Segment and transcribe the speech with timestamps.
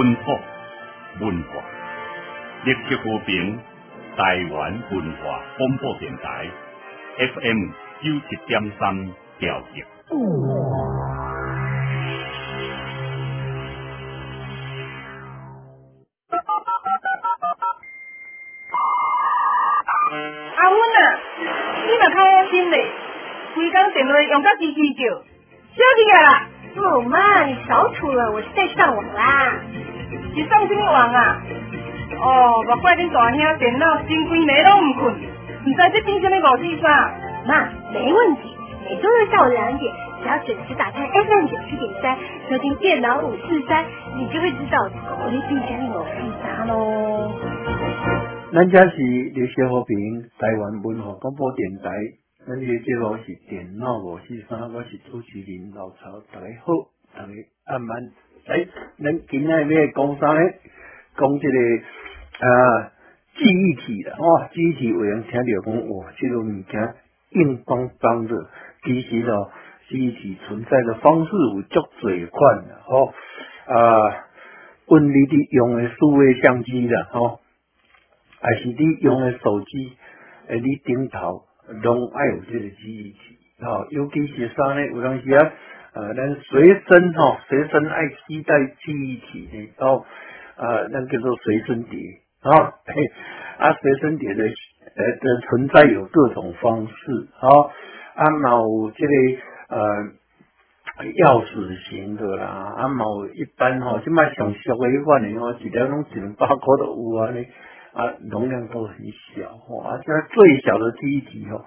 [0.00, 0.30] 公益、本土
[1.20, 1.62] 文化、
[2.64, 3.60] 立即和平、
[4.16, 6.48] 台湾文化广播电台
[7.18, 7.66] FM
[8.02, 9.84] 九七点三调节。
[20.56, 21.20] 阿阮啊，
[21.86, 22.90] 你嘛较好心嘞，
[23.54, 25.22] 规工电话用到机器叫，
[31.12, 31.42] 啊？
[32.22, 37.20] 哦，莫怪恁大兄电脑整规暝拢毋困，毋知这变什么五四三。
[37.46, 38.42] 妈，没问题，
[38.84, 42.18] 每周日下午两点，只要准时打开 FM 九七点三，
[42.50, 43.86] 收听电脑五四三，
[44.16, 47.32] 你就会知道我的变什么五四三喽。
[48.52, 48.96] 咱这是
[49.32, 51.90] 流行和平台湾文化广播电台，
[52.46, 56.74] 咱这个节目是电脑五四三，我是主持人老曹，大家好，
[57.16, 57.32] 大家
[57.72, 58.12] 晚安。
[58.46, 58.66] 来，
[59.02, 60.40] 咱今日要讲啥呢？
[61.20, 61.58] 讲这个
[62.48, 62.92] 啊
[63.36, 66.94] 记忆体啦，哦，记忆体有人听到讲，哇，这个物件
[67.30, 68.34] 硬邦邦的，
[68.82, 69.50] 其实哦，
[69.88, 73.12] 记忆体存在的方式有足多款的，吼、
[73.66, 74.26] 啊，
[74.88, 77.40] 阮你伫用的数位相机啦，吼、
[78.40, 79.92] 还是你用的手机，
[80.48, 81.44] 诶，你顶头
[81.82, 84.86] 拢爱有这个记忆体，吼、尤其是啥呢？
[84.86, 85.52] 有当时啊，
[85.92, 90.04] 呃，咱随身吼、随身爱携带记忆体的，哦，
[90.60, 91.98] 啊，那叫做随身碟，
[92.42, 92.52] 啊，
[93.58, 97.48] 啊，随身碟的呃的存在有各种方式，啊，
[98.14, 99.12] 啊，嘛有这个
[99.76, 100.20] 呃。
[101.00, 107.42] 钥匙型的啦，啊，嘛有一般吼，即卖上俗的款的吼，一条拢一两百块都有啊呢。
[107.94, 111.64] 啊，容量都很小哦，啊，这最小的记忆体哦，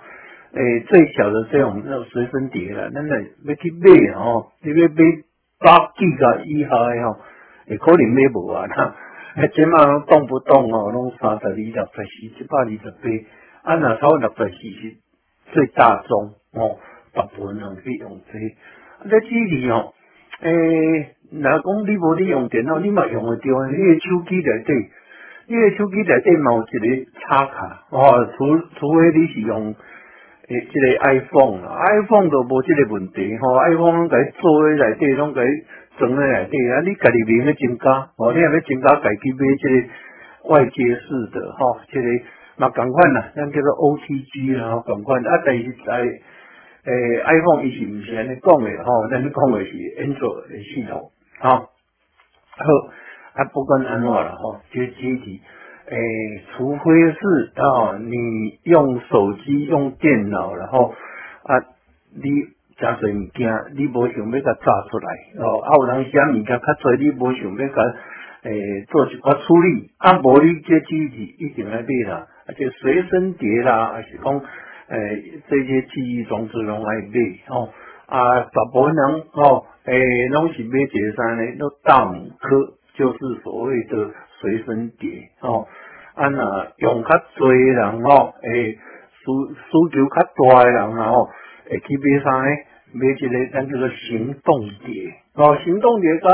[0.53, 4.95] 诶，最小的这种那种随身碟啦，咱来要去买哦，你要买
[5.59, 7.17] 八 G 个以下的吼，
[7.67, 8.67] 会可能买无啊，
[9.35, 14.95] 那即马拢动不动哦，拢三十二、六十四、一百二十八，啊，若超六十四是
[15.53, 16.77] 最大宗哦，
[17.13, 18.45] 大部分人去用这个，
[18.99, 19.93] 啊，这里哦，
[20.41, 24.89] 诶，若讲你无你用电脑，你嘛用得着，你个手机内底。
[25.45, 29.75] 你个手机内底嘛有一个插卡，哦，除除非你是用
[30.49, 35.47] 诶，即个 iPhone，iPhone 都无即个问题吼、iPhone 拢甲伊做咧内底，拢甲伊
[35.97, 42.07] 装咧内底，啊，你家己面要增加，哦，你若要增加，家己买即个外接式的吼，即、个
[42.57, 49.71] 嘛共款啦，咱叫做 OTG 啦，共款，啊，但是在诶 iPhone 伊是毋是安尼讲诶吼，咱讲诶是
[50.03, 52.89] Android 诶系统，吼、好。
[53.33, 55.41] 啊，不管安怎了吼，这机
[55.85, 55.97] 诶，
[56.55, 60.93] 除非是啊，你用手机、用电脑，然后
[61.43, 61.59] 啊，
[62.15, 62.29] 你
[62.77, 65.09] 诚侪物件，你无想要甲炸出来，
[65.43, 67.95] 哦，啊，有人写物件较侪，你无想要甲
[68.43, 74.39] 诶做一寡处理，啊，无你这机体一定要买啦，而且随身碟啦，还是讲
[74.87, 77.09] 诶这些记忆装置拢爱买
[77.49, 77.69] 哦，
[78.07, 81.57] 啊，大部分人吼，诶，拢是买一个啥呢？
[81.59, 82.73] 都大拇科。
[82.95, 84.11] 就是所谓的
[84.43, 85.65] 随身碟哦，
[86.15, 88.77] 啊那用较侪的人哦，诶，
[89.23, 91.29] 需需求较大的人哦，
[91.69, 92.49] 会去买啥呢？
[92.91, 96.27] 买一个咱叫做行动碟哦，行动碟甲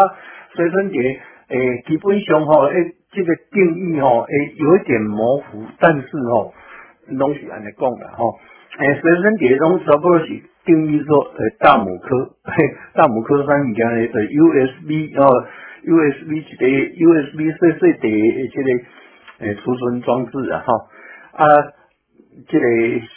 [0.55, 6.51] 随身碟，诶，基本上吼，诶，这个定义吼，诶，有一点模糊，但是吼，
[7.09, 8.39] 拢是安尼讲的吼，
[8.79, 10.25] 诶，随身碟拢差不多是
[10.65, 14.07] 定义说，诶，大拇科，嘿，大拇科啥物件呢？
[14.07, 15.45] 就 USB 哦。
[15.83, 18.69] USB 一个 USB 细细的这个
[19.39, 20.73] 诶储存装置啊，吼
[21.33, 21.45] 啊，
[22.47, 22.65] 这个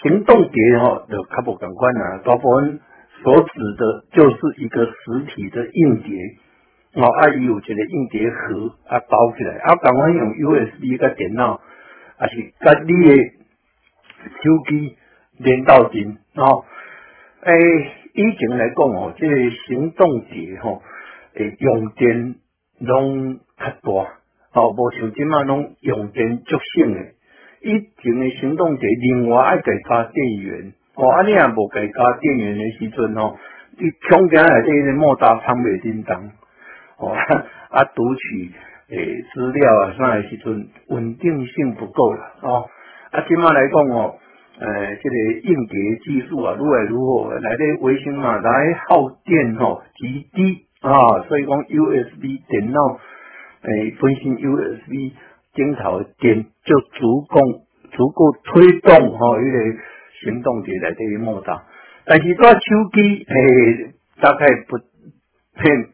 [0.03, 2.81] 行动碟吼就较无共款啦，大部分
[3.23, 6.17] 所指的就是一个实体的硬碟，
[6.95, 11.61] 哦啊，伊有一个硬碟盒啊包起来，啊，共款用 USB 甲电脑，
[12.19, 13.17] 啊是甲你的
[14.25, 14.97] 手机
[15.39, 16.65] 连到阵，哦，
[17.43, 17.53] 诶，
[18.15, 20.81] 以前来讲哦，这个行动碟吼，
[21.35, 22.37] 诶用电。
[22.85, 27.15] 拢较大，哦，无像即马拢用电足省诶。
[27.63, 27.71] 以
[28.03, 33.39] 前诶行动碟另外爱加加电源，哦，啊你若无加加电源诶时阵吼，
[33.79, 36.31] 你恐惊内底个莫大仓袂叮当，
[36.99, 37.15] 哦，
[37.71, 38.51] 啊读取
[38.91, 42.69] 诶资料啊啥诶时阵稳定性不够啦，哦，
[43.13, 44.19] 啊即马来讲哦，
[44.59, 50.67] 诶，即、这个硬碟技术啊，愈来愈好，内底卫星嘛来耗电吼极低。
[50.83, 52.99] 啊，所以讲 USB 电脑
[53.63, 55.15] 诶，本身 USB
[55.55, 57.39] 镜头电就足够
[57.93, 59.79] 足够推动吼，迄个
[60.21, 61.63] 行动碟内底个莫大。
[62.05, 62.59] 但是做手
[62.93, 64.77] 机诶，大概不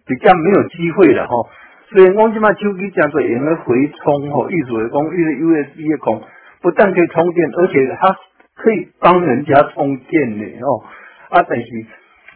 [0.07, 1.49] 比较没有机会了吼。
[1.91, 6.23] 所以讲即马手机真做用个回充吼，意思是讲，一个 USB 的孔
[6.63, 8.17] 不但可以充电，而且它
[8.55, 10.83] 可以帮人家充电的哦。
[11.29, 11.67] 啊，但是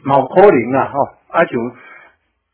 [0.05, 0.99] 冇可能啊吼，
[1.29, 1.59] 啊就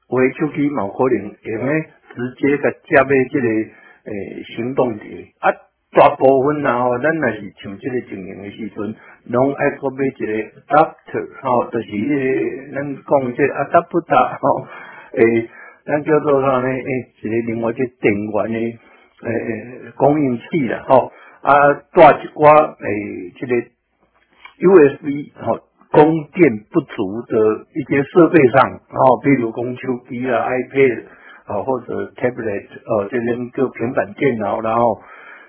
[0.08, 1.72] 为手机冇可能用个
[2.14, 5.52] 直接个接买即个诶行动电啊。
[5.90, 8.94] 大部分啊吼，咱若是像即个情形的时阵，
[9.24, 14.66] 拢爱个买一个 adapter 吼，就是迄个咱讲即个 adapter 吼，
[15.14, 15.48] 诶。
[15.86, 16.68] 咱叫做啥呢？
[16.68, 18.58] 诶，一个另外一个电源的
[19.22, 23.56] 诶供应器啦，吼啊，带一寡诶，即个
[24.58, 31.04] USB 吼，供电不足的一些设备上，吼，比如讲手机啊、iPad
[31.46, 35.00] 啊，或者 tablet 哦，这边叫平板电脑，然后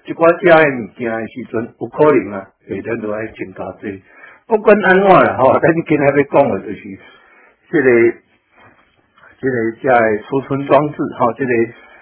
[0.06, 4.02] 一寡遮诶物件诶时阵，有可能啊，下阵都爱增加这。
[4.48, 7.00] 不管安怎啦，吼，咱今日要讲诶就是
[7.72, 8.18] 这个。
[9.42, 11.54] 这个在储存装置，哈，这个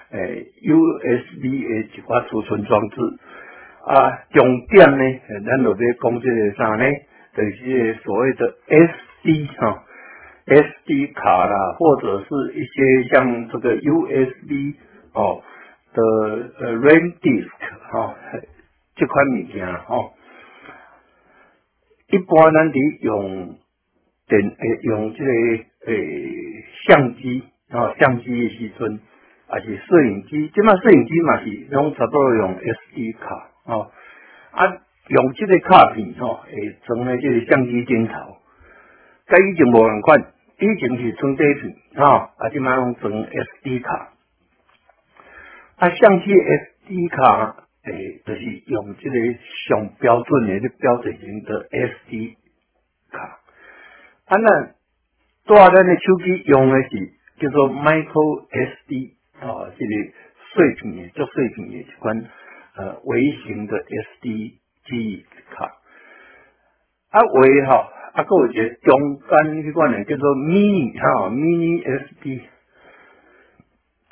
[0.10, 2.96] 诶 USB 的一寡储存装置
[3.86, 6.84] 啊，重点呢，咱就咧讲这个啥呢？
[7.44, 9.84] 就是所谓的 SD 哈
[10.48, 14.76] ，SD 卡啦，或者是一些像这个 USB
[15.14, 15.42] 哦
[15.94, 16.02] 的
[16.60, 17.50] 呃 RAM disk
[17.92, 18.16] 哈，
[18.96, 20.12] 这款物件哈，
[22.10, 23.56] 一般咱伫用
[24.28, 25.32] 电用这个
[25.86, 26.34] 诶。
[26.88, 29.00] 相机啊，相机的时阵，
[29.50, 33.92] 还是摄影机，即嘛摄影机嘛是拢差不多用 SD 卡哦，
[34.52, 34.78] 啊，
[35.10, 36.52] 用这个卡片吼，会
[36.86, 38.14] 装咧这个相机镜头。
[39.28, 42.06] 甲以前无共款，以前是装底片吼，
[42.38, 44.14] 啊，即码用装 SD 卡。
[45.78, 49.16] 啊，相机 SD 卡诶，就是用这个
[49.68, 52.36] 上标准的、标准型的 SD
[53.12, 53.40] 卡。
[54.26, 54.78] 啊，那。
[55.48, 60.14] 大咱的手机用的是叫做 micro SD 啊，这个
[60.52, 62.26] 碎片的、足碎片的一款
[62.76, 64.56] 呃微型的 SD
[64.88, 65.66] 记忆卡。
[67.10, 72.42] 啊，微哈啊，个有一个中间迄款诶叫做 mini 哈 mini SD，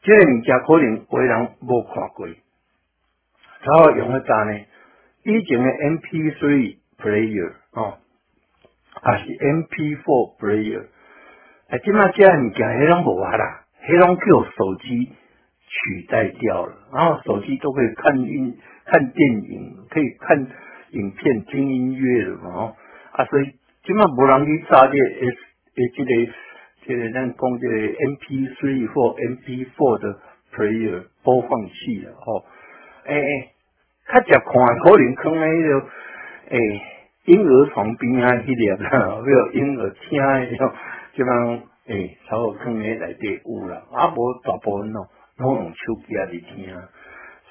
[0.02, 4.60] 这个物件可能有人无看过，然后用迄搭呢？
[5.24, 7.98] 以前的 MP3 player 啊，
[9.02, 10.86] 还是 MP4 player。
[11.70, 14.24] 哎，即马这物件迄拢无啊啦，迄拢叫
[14.56, 15.12] 手机
[15.68, 20.38] 取代掉了，然后手机都可以看音、看电影，可以看
[20.92, 22.76] 影片、听音乐的嘛吼。
[23.14, 23.46] 啊，所以
[23.84, 25.38] 即马无人去插这 S
[25.76, 26.32] 诶，这个
[26.86, 30.20] 这个咱讲这个 M P three 或 M P four 的
[30.54, 32.46] player 播放器了吼。
[33.06, 33.50] 诶诶，
[34.08, 34.44] 较只看
[34.80, 35.88] 可能放喺迄个
[36.50, 36.82] 诶
[37.26, 40.72] 婴儿床边啊迄粒啦， 比如婴儿听迄种。
[41.16, 45.08] 即帮诶，差不多坑诶内底有啦，啊无大部分咯，
[45.38, 46.76] 拢用手机啊伫听，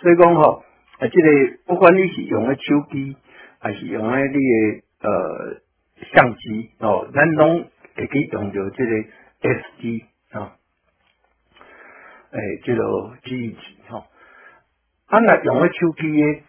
[0.01, 0.63] 所以讲吼，
[0.99, 1.29] 啊，即个
[1.67, 3.17] 不管你是用诶手机，
[3.59, 5.61] 还是用诶你诶呃
[6.13, 8.91] 相机哦，咱拢会去用着即个
[9.43, 10.57] SD 啊，
[12.31, 12.83] 诶，即个
[13.25, 14.05] 记忆体吼，
[15.07, 16.43] 啊若用诶手机诶，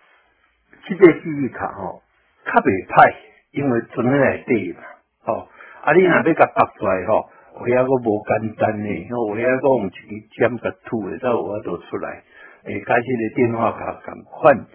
[0.88, 2.02] 即个记忆卡吼，
[2.46, 3.16] 较袂歹，
[3.52, 4.84] 因为存喺内底嘛，
[5.26, 5.50] 吼。
[5.86, 5.94] 啊！
[5.94, 7.30] 你若要甲拔出来吼，
[7.60, 12.24] 有遐个无简单呢，有遐个用一支针甲吐诶，才有法度出来。
[12.66, 14.66] 诶，甲即个电话卡共款，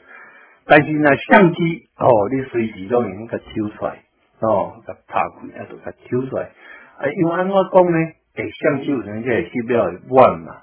[0.66, 3.99] 但是若相机哦，你随时都用甲抽出来，
[4.40, 6.44] 哦，甲拍开啊，就甲抽出来。
[6.99, 7.99] 啊，因为安怎讲呢？
[8.37, 10.62] 诶，相机有阵即系比较晚嘛。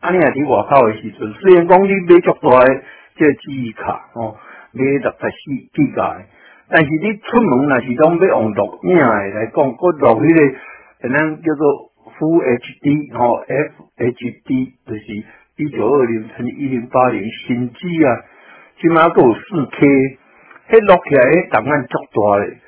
[0.00, 2.82] 啊，你若伫外口诶时阵，虽然讲你买足大诶
[3.16, 4.36] 即个记忆卡哦，
[4.72, 6.22] 买六十四 G 个。
[6.70, 10.58] 但是你出门若是讲要用录影诶来讲，佫录迄个，
[11.00, 13.42] 可能叫做 Full HD 吼
[13.96, 15.24] ，FHD 就是
[15.58, 18.08] 一九二零乘一零八零新机啊，
[18.80, 19.86] 即码佫有四 K，
[20.70, 22.58] 迄录起来迄档案足大咧。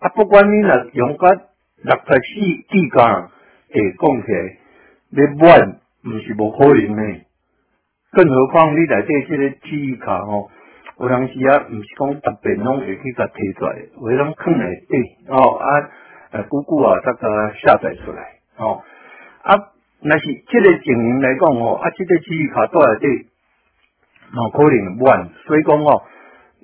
[0.00, 1.26] 啊，不管你若用个
[1.82, 3.30] 六十四 G 噶，
[3.72, 4.58] 会讲起来，
[5.08, 7.26] 你满毋是无可能诶。
[8.12, 10.50] 更何况你内底即个记忆卡吼。
[10.98, 14.96] 有当时啊，毋是讲特别拢会去甲摕出来，会拢藏内底
[15.28, 15.88] 哦啊，
[16.32, 17.28] 呃，久久啊，再甲
[17.62, 18.22] 下载出来
[18.58, 18.82] 哦
[19.42, 19.72] 啊，
[20.02, 23.28] 若是即个情形来讲哦，啊，即个记忆卡带内底，
[24.32, 26.02] 冇可能满，所以讲哦，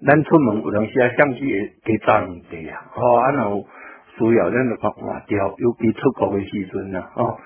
[0.07, 3.67] 咱出门有当时啊，相机会加装地啊，哦，啊，然后
[4.19, 7.39] 需要咱就甲换掉，尤其出国的时阵啊，哦，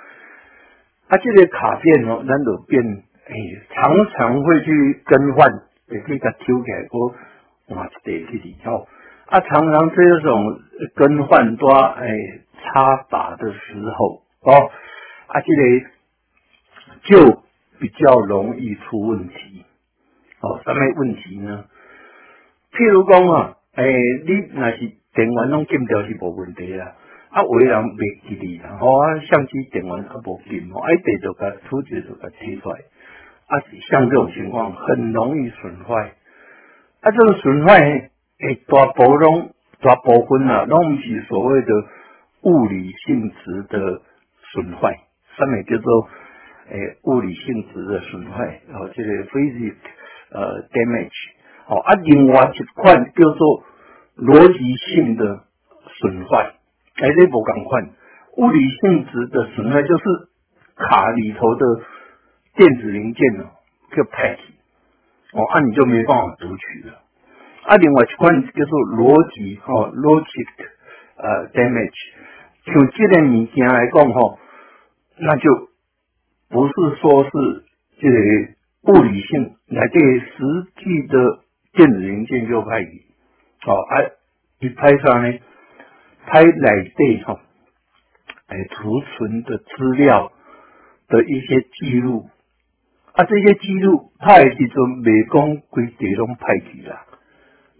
[1.08, 2.82] 啊，即个卡片哦，咱就变，
[3.28, 3.34] 哎，
[3.74, 5.50] 常常会去更换。
[5.88, 7.14] 也可以甲抽起来，我
[7.68, 8.88] 换一地去里吼。
[9.26, 10.58] 啊，常常这种
[10.96, 14.70] 更换多诶插拔的时候，哦，
[15.26, 15.62] 啊，这个
[17.02, 17.42] 就
[17.78, 19.64] 比较容易出问题。
[20.40, 21.64] 哦，什么问题呢？
[22.72, 23.92] 譬如讲啊，诶，
[24.26, 24.78] 你那是
[25.14, 26.94] 电源拢禁掉是无问题啦。
[27.30, 32.80] 啊，有人袂记哩啦，吼啊，相机电源啊无禁吼，啊，地就甲突厥就甲提出来，
[33.46, 36.12] 啊，像这种情况很容易损坏。
[37.00, 41.68] 啊，这个损坏诶，大部拢大部分啊，拢毋是所谓的
[42.42, 44.02] 物理性质的
[44.52, 44.98] 损坏，
[45.36, 46.08] 上面叫做
[46.70, 49.74] 诶物理性质的损坏，哦，这个 physical
[50.32, 51.10] 呃 damage，
[51.68, 53.64] 哦，啊，另外一款叫做
[54.16, 55.44] 逻辑性的
[56.00, 56.54] 损坏。
[56.96, 57.82] 哎，这不赶快，
[58.38, 60.04] 物理性质的损坏就是
[60.76, 61.80] 卡里头的
[62.56, 63.50] 电子零件哦，
[63.94, 64.38] 叫 pack
[65.32, 66.94] 哦，啊你就没办法读取了。
[67.66, 70.48] 啊，另外一款叫做逻辑哦，logic
[71.16, 71.92] 呃 damage，
[72.64, 74.38] 像这个物件来讲吼，
[75.18, 75.50] 那就
[76.48, 77.30] 不是说是
[78.00, 80.26] 这个物理性来对实
[80.76, 81.40] 际的
[81.72, 83.04] 电子零件就派去，
[83.66, 83.94] 哦，啊，
[84.60, 85.38] 你拍上呢。
[86.28, 87.38] 它内底吼，
[88.48, 90.32] 诶，储存的资料
[91.06, 92.28] 的一些记录，
[93.12, 97.06] 啊，这些记录派时阵未讲规地拢派去啦，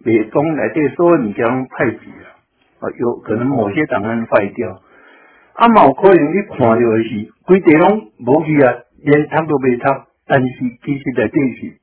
[0.04, 2.36] 未讲内底所有物件拢派去啦，
[2.78, 4.80] 啊，有可能某些档案坏掉，
[5.56, 9.84] 啊，嘛有可能你看到的是规地拢无去啊，连读都未读，
[10.26, 10.48] 但是
[10.84, 11.76] 其实内底是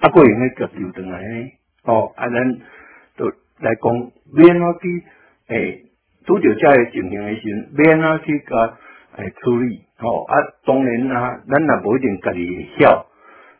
[0.00, 1.50] 啊，个用咧夹丢转来呢，
[1.84, 2.58] 哦，啊，咱
[3.16, 5.04] 都来讲免啊去。
[5.48, 5.84] 诶，
[6.24, 8.78] 拄着遮个情形诶时，免啊去甲
[9.16, 13.06] 诶处理，吼啊，当然啊，咱也无一定家己会晓，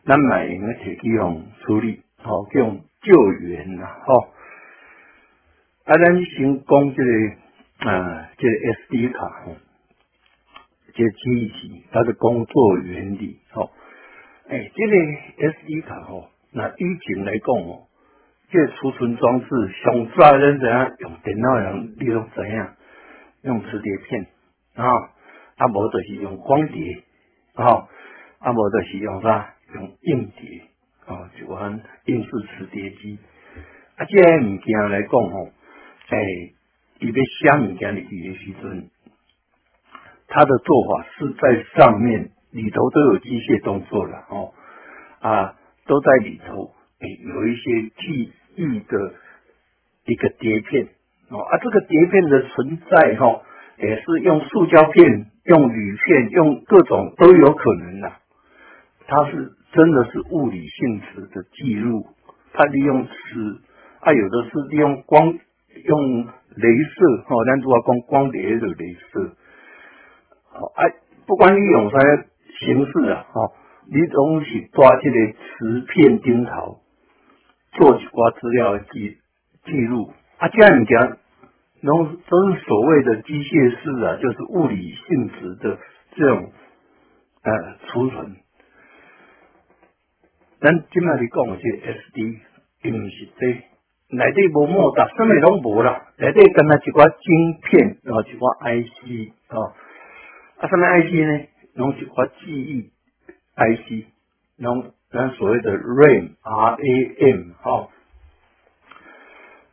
[0.05, 2.61] 咱嘛会用咧摕去互处理，吼，叫
[3.01, 4.29] 救援啦，吼。
[5.85, 7.03] 啊，咱先讲即个
[7.87, 9.55] 啊，即个 SD 卡，吼，
[10.93, 13.71] 即个记忆体它的工作原理，吼。
[14.49, 14.93] 诶，即个
[15.51, 17.87] SD 卡，哦，那以前来讲，哦。
[18.51, 19.47] 这储存装置，
[19.83, 22.75] 上早人怎样用电脑人，你拢怎样
[23.41, 24.27] 用磁碟片
[24.75, 24.85] 啊？
[25.57, 27.03] 啊，无就是用光碟
[27.55, 27.87] 啊，
[28.39, 29.55] 啊，无就是用啥？
[29.73, 30.61] 用硬碟
[31.07, 33.17] 啊，就按硬式磁碟机。
[33.97, 35.49] 啊，这物件来讲吼，
[36.09, 36.53] 诶，
[36.99, 38.89] 伊要写物件入去的时阵，
[40.27, 44.53] 它的做法是在上面里头都有机械动作了哦，
[45.19, 48.33] 啊，都在里头，诶，有一些记。
[48.57, 49.13] 忆的
[50.05, 50.87] 一个碟片
[51.29, 53.41] 哦，啊，这个碟片的存在哈，
[53.77, 58.13] 也是用塑胶片、用铝片、用各种都有可能的。
[59.07, 62.07] 它是真的是物理性质的记录，
[62.53, 63.11] 它利用磁，
[63.99, 65.37] 啊，有的是利用光，
[65.83, 69.35] 用镭射哈，咱主要讲光碟的镭射。
[70.49, 70.93] 好，哎，
[71.27, 71.97] 不管你用啥
[72.59, 73.51] 形式啊，哈，
[73.91, 76.81] 你拢是抓这个磁片镜头。
[77.73, 79.17] 做一寡资料记
[79.65, 81.17] 记录啊，这样你讲，
[81.83, 85.77] 都都是所谓的机械式啊，就是物理性质的
[86.15, 86.53] 这种
[87.43, 87.51] 呃
[87.87, 88.37] 储存。
[90.61, 92.39] 咱今麦你讲是 SD，
[92.83, 93.61] 因为是这
[94.09, 99.73] 内底无莫达，什么拢无啦，内底跟那几挂晶片，然后几挂 IC 啊，
[100.59, 101.47] 啊什么 IC 呢？
[101.73, 102.91] 然后几挂记忆
[103.55, 104.05] IC，
[104.57, 104.91] 然后。
[105.11, 107.87] 咱所谓的 RAM，R-A-M，哈，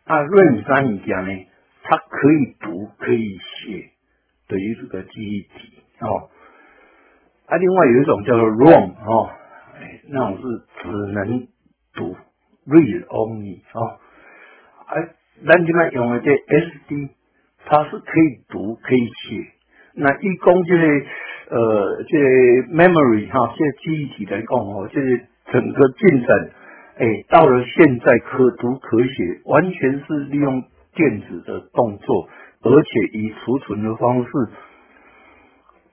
[0.04, 1.46] 啊，RAM 三物件呢，
[1.82, 3.90] 它可以读，可以写，
[4.46, 6.30] 等于这个记忆体，哦，
[7.46, 9.30] 啊，另外有一种叫做 ROM，哦，
[9.80, 10.42] 哎，那种是
[10.80, 11.48] 只能
[11.94, 12.16] 读
[12.68, 13.98] ，read only，哦，
[14.94, 15.08] 哎，
[15.46, 17.08] 咱今麦用的这 SD，
[17.64, 19.46] 它是可以读，可以写，
[19.94, 21.06] 那一共就是，
[21.50, 22.18] 呃，这
[22.72, 25.26] memory 哈，这记忆体来讲哦，就是。
[25.52, 26.50] 整个进展，
[26.96, 32.28] 哎，到了现在可读可写，完全是利用电子的动作，
[32.62, 34.30] 而且以储存的方式，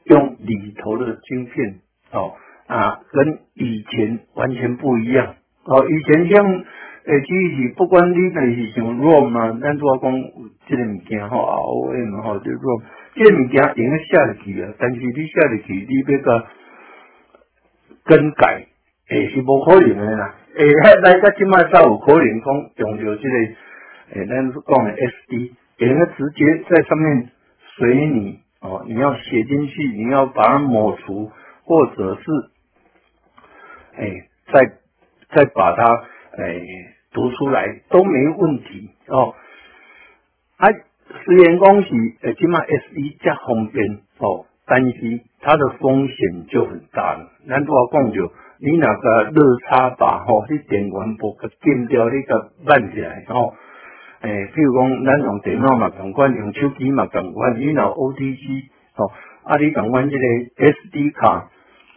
[0.05, 1.79] 用里头的晶片，
[2.11, 2.35] 哦
[2.67, 5.35] 啊，跟以前完全不一样。
[5.65, 6.63] 哦，以前像
[7.09, 10.13] 诶，只是，不管你那是像 ROM 啊，咱做讲
[10.67, 12.83] 这个物件吼，ROM 吼，就 ROM，
[13.15, 16.47] 这个物件用得下得去啊，但是你下得去，你要个
[18.03, 18.67] 更改。
[19.09, 20.35] 诶，是无可能的啦！
[20.55, 20.71] 诶，
[21.03, 23.35] 咱家即卖才有可能讲用着即个
[24.13, 27.29] 诶，咱讲的 SD，给它直接在上面
[27.75, 31.31] 随你哦，你要写进去，你要把它抹除，
[31.63, 32.21] 或者是
[33.97, 34.73] 诶，再
[35.33, 36.03] 再把它
[36.37, 36.61] 诶
[37.13, 39.33] 读出来都没问题哦。
[40.57, 40.67] 啊，
[41.25, 41.89] 虽然讲是
[42.21, 47.31] 诶，即卖 SD 较方便哦，但是它的风险就很大了。
[47.47, 53.53] 咱拄话讲着，你那个热插拔吼，你电源部个禁掉，你个慢起来吼。
[54.21, 59.09] 诶，譬如讲，咱用电脑嘛共款，用手机嘛共款，你若 O T G 哦，
[59.43, 60.25] 啊，你共款即个
[60.65, 61.49] SD 卡，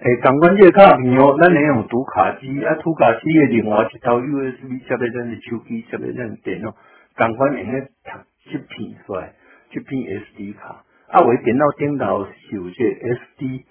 [0.04, 6.74] 诶，共款即个卡片哦，咱咧用读卡机，啊，读卡机诶另外一套 USB 接咧咱诶手机，接咧咱电脑，
[7.16, 9.32] 共款用读一片出来，
[9.70, 10.82] 一片 SD 卡。
[11.06, 13.62] 啊，我电脑顶头是有这 SD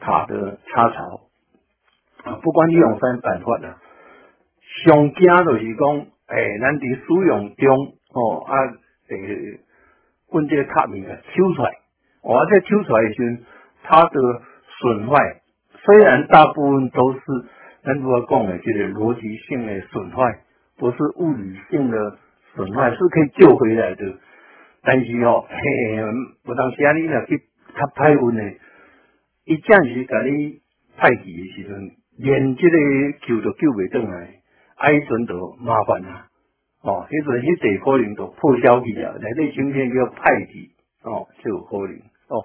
[0.00, 1.20] 卡的插槽，
[2.24, 3.76] 啊，不管你用啥办法啦，
[4.86, 8.54] 上惊就是讲，诶，咱伫使用中，哦，啊，
[9.10, 9.60] 诶，
[10.32, 11.70] 阮这个卡片啊抽出来，
[12.22, 13.42] 我这抽出来时，
[13.82, 14.42] 它的
[14.80, 15.40] 损坏，
[15.84, 17.20] 虽然大部分都是
[17.84, 20.40] 咱如何讲的，这个逻辑性的损坏，
[20.78, 22.18] 不是物理性的
[22.54, 24.14] 损坏，是可以救回来的。
[24.82, 27.38] 但是哦，嘿，有当时啊，你若去
[27.74, 28.58] 较歹运诶，
[29.44, 30.60] 伊暂时甲你
[30.96, 32.78] 派去诶时阵，连即个
[33.26, 34.40] 救都救未转来，
[34.76, 36.26] 啊，迄阵就麻烦啦。
[36.82, 40.70] 哦，迄阵迄地可能都破消去啊，内底芯片叫派去，
[41.02, 41.96] 哦，就有可能。
[42.28, 42.44] 哦，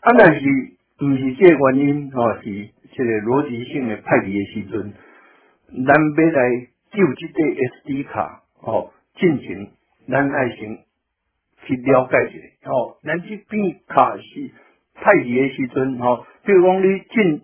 [0.00, 0.40] 啊，但是
[1.00, 4.92] 毋是这个原因，哦，是即个逻辑性诶派别诶时阵，
[5.86, 6.50] 咱要来
[6.90, 9.70] 救即个 SD 卡，哦，进行。
[10.08, 10.78] 咱爱先
[11.66, 12.32] 去了解一
[12.64, 14.50] 下，吼，咱即边卡是
[14.94, 17.42] 派别的时阵，吼，比如讲你进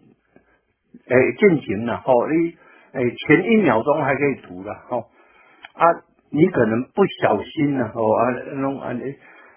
[1.07, 2.57] 诶进行了，吼，你
[2.93, 5.11] 诶前一秒钟还可以读了，吼，
[5.75, 5.85] 啊，
[6.31, 9.15] 你可能不小心了，吼，啊，弄安尼，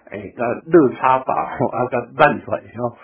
[0.10, 2.98] 诶，甲热插拔，吼，啊，甲慢出来，吼，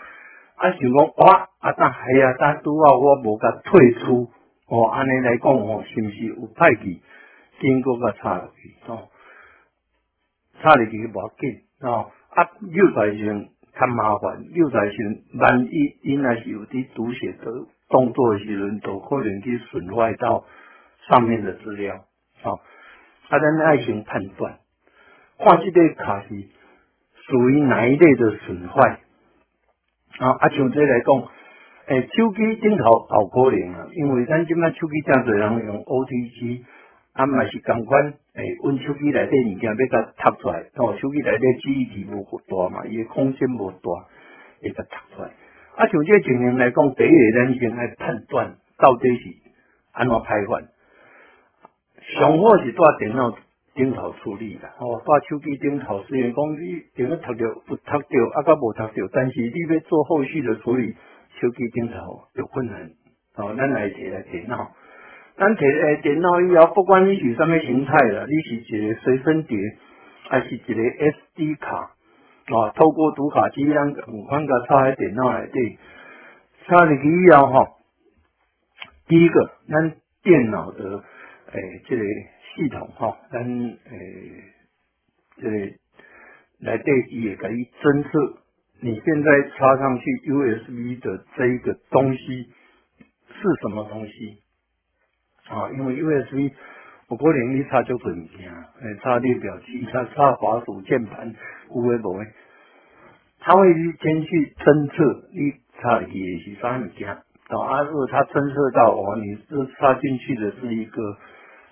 [0.55, 4.29] 啊，想讲哇，啊，但系啊，但拄好我无甲退出，
[4.67, 7.01] 哦，安尼来讲，吼，是毋是有派去
[7.59, 9.09] 经过甲插落去，吼？
[10.61, 17.45] 插入去无要紧哦，啊，又在时较麻烦，又在时万一因若是有啲读写的
[17.89, 20.45] 动作的时阵，都可能去损坏到
[21.07, 22.05] 上面的资料，
[22.43, 22.59] 哦，
[23.29, 24.59] 啊，咱爱先判断，
[25.37, 26.29] 看即个卡是
[27.27, 28.99] 属于哪一类的损坏，
[30.19, 31.27] 啊，啊，像这来讲，
[31.87, 36.63] 诶，手机顶头有可能啊，因为咱即摆手机正侪人用 OTG。
[37.15, 43.89] 啊，嘛是共款，诶，阮手机内底物件要甲读出来，哦，手机内底记忆体无大嘛，伊诶空间无大，
[44.61, 45.29] 会甲读出来。
[45.77, 49.29] 啊，像这情形来讲，第一个咱先来判断到底是
[49.93, 50.61] 安怎排法。
[52.01, 53.31] 上好是带电脑
[53.75, 60.95] 顶头处理啦，哦，把手机顶头虽然讲你顶个读着不读着，啊，甲无读着，但是你要做后续的处理，
[61.41, 62.89] 手机顶头有困难，
[63.35, 64.71] 哦，咱来摕来电脑。
[65.37, 69.59] 咱摕诶电脑以后，不管你是啥物形态啦，你是一个随身碟，
[70.29, 71.91] 还是一个 SD 卡，
[72.55, 75.77] 哦，透过读卡机样有款个插喺电脑内底，
[76.65, 77.67] 插入去以后吼，
[79.09, 81.03] 第一个，咱电脑的
[81.51, 82.03] 诶，这个
[82.55, 84.43] 系统吼，咱诶，
[85.37, 85.49] 这
[86.59, 88.37] 来对伊会甲伊侦测，
[88.81, 92.49] 你现在插上去 USB 的这一个东西
[93.27, 94.39] 是什么东西？
[95.49, 96.53] 啊，因为 USB
[97.07, 98.49] 不可能你插足多物件，
[98.81, 101.35] 诶，插列表机，插插滑鼠键盘，
[101.69, 102.33] 有诶无诶，
[103.39, 103.67] 它会
[104.01, 111.17] 先去侦测你插入去是啥物件，啊，如果它侦测到哦，你这插进去的是一个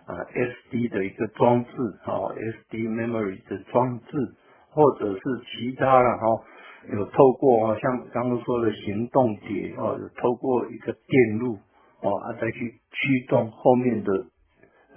[0.05, 1.71] 啊 SD 的一个装置，
[2.05, 4.17] 哦，SD memory 的装置，
[4.69, 6.43] 或者是其他的哈，
[6.91, 11.57] 有透过哦，像刚刚说的行动碟哦，有透过一个电路。
[12.05, 12.59] 哦，啊，再去
[12.91, 14.11] 驱动后面的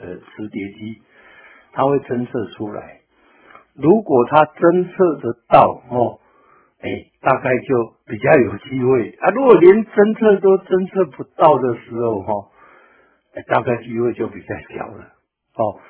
[0.01, 1.01] 呃磁碟机，
[1.73, 2.99] 它会侦测出来。
[3.77, 6.19] 如果它侦测得到哦，
[6.81, 6.91] 哎，
[7.21, 9.31] 大概就比较有机会啊。
[9.31, 12.33] 如果连侦测都侦测不到的时候哈，
[13.43, 15.05] 大概机会就比较小了。
[15.57, 15.81] 哦，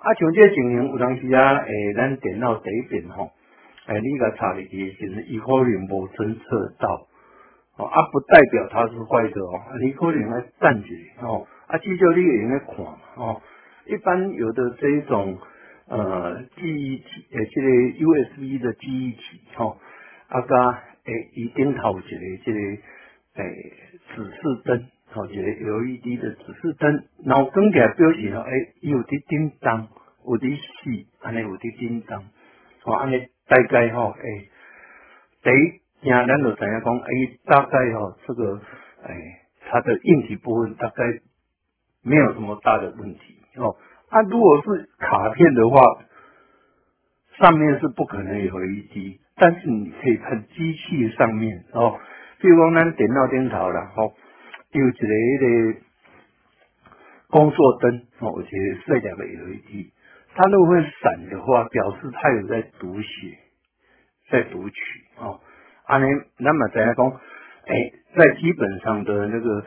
[0.00, 3.30] 啊，像这情形有当时啊，哎，咱电脑第一边吼，
[3.86, 7.08] 哎，你个查入去时阵，伊可能无侦测到。
[7.76, 10.86] 哦，啊，不代表它是坏的哦，你可能来暂时
[11.20, 13.42] 哦，啊，至少你也应该看嘛哦。
[13.86, 15.38] 一般有的这一种
[15.88, 19.76] 呃记忆体，呃，这个 USB 的记忆体哦，
[20.28, 22.08] 啊加诶，一顶头一个
[22.44, 22.58] 这个
[23.36, 23.72] 诶
[24.14, 29.88] 指示灯，哦，一个 LED 的指示灯，然后更加表示哦，诶，有滴叮当，
[30.26, 30.62] 有滴死，
[31.22, 32.22] 安尼有滴叮当，
[32.84, 34.48] 哦，安尼大概吼，诶，
[35.42, 35.50] 第。
[36.04, 37.08] 听咱就知影讲，哎，
[37.46, 38.60] 大概哈，这个，
[39.04, 41.02] 哎，它的硬体部分大概
[42.02, 43.74] 没有什么大的问题哦。
[44.10, 45.80] 啊，如果是卡片的话，
[47.38, 51.98] 上面是不可能有 LED，但是你可以看机器上面哦，
[52.44, 54.12] 比如讲咱电脑顶头啦，吼，
[54.72, 55.80] 有一个迄个
[57.30, 58.50] 工作灯哦，而且
[58.84, 59.88] 是两个 LED，
[60.34, 63.38] 它如果会闪的话，表示它有在读写，
[64.30, 64.76] 在读取
[65.16, 65.40] 哦。
[65.86, 66.04] 安尼，
[66.36, 67.74] 那么大家讲，哎，
[68.14, 69.64] 在基本上的那个，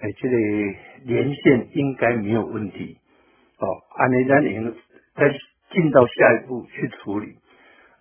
[0.00, 0.36] 哎，这个
[1.06, 2.96] 连线应该没有问题
[3.58, 3.66] 哦。
[3.98, 4.72] 安尼，咱连
[5.16, 5.34] 再
[5.72, 7.34] 进到下一步去处理。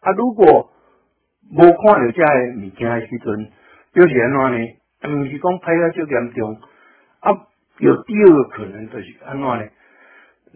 [0.01, 0.71] 啊，如果
[1.51, 3.51] 无看到这个物件的时阵，
[3.93, 4.67] 就是安怎呢？
[5.01, 6.59] 毋是讲歹啊，就严重。
[7.21, 7.31] 啊，
[7.79, 9.67] 有第二个可能就是安怎呢？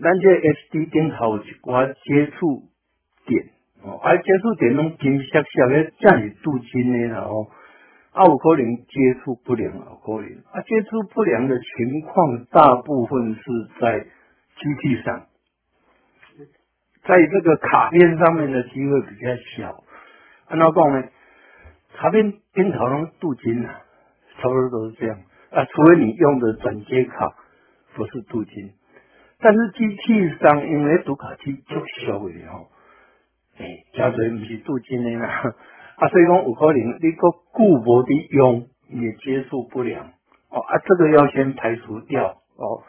[0.02, 2.64] 咱这 SD 顶头一寡接触
[3.26, 3.46] 点，
[3.84, 7.48] 哦，啊，接触点拢金闪闪的，这是镀金的啦，哦，
[8.12, 13.42] 啊，有可能接触不良，有可能啊，接触不良的情况，大部分是
[13.80, 15.28] 在机器上，
[17.04, 19.84] 在这个卡片上面的机会比较小。
[20.48, 21.08] 安怎讲呢？
[21.96, 23.82] 卡片顶头拢镀金啊，
[24.38, 25.18] 差不多都是这样。
[25.52, 27.34] 啊，除非你用的转接卡
[27.96, 28.72] 不是镀金。
[29.40, 31.76] 但是机器上因为读卡器就
[32.06, 32.68] 小的吼，
[33.58, 35.28] 诶，加侪毋是镀金的啦，
[35.98, 40.06] 啊，所以讲有可能你个固无的用也接触不良
[40.50, 42.38] 哦，啊，这个要先排除掉。
[42.56, 42.84] 哦，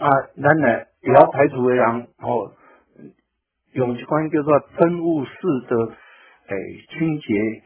[0.00, 0.08] 啊，
[0.42, 0.68] 咱呢
[1.02, 2.52] 也要排除的人哦，
[3.72, 5.32] 用一款叫做喷雾式
[5.68, 5.76] 的
[6.48, 6.56] 诶
[6.90, 7.62] 清洁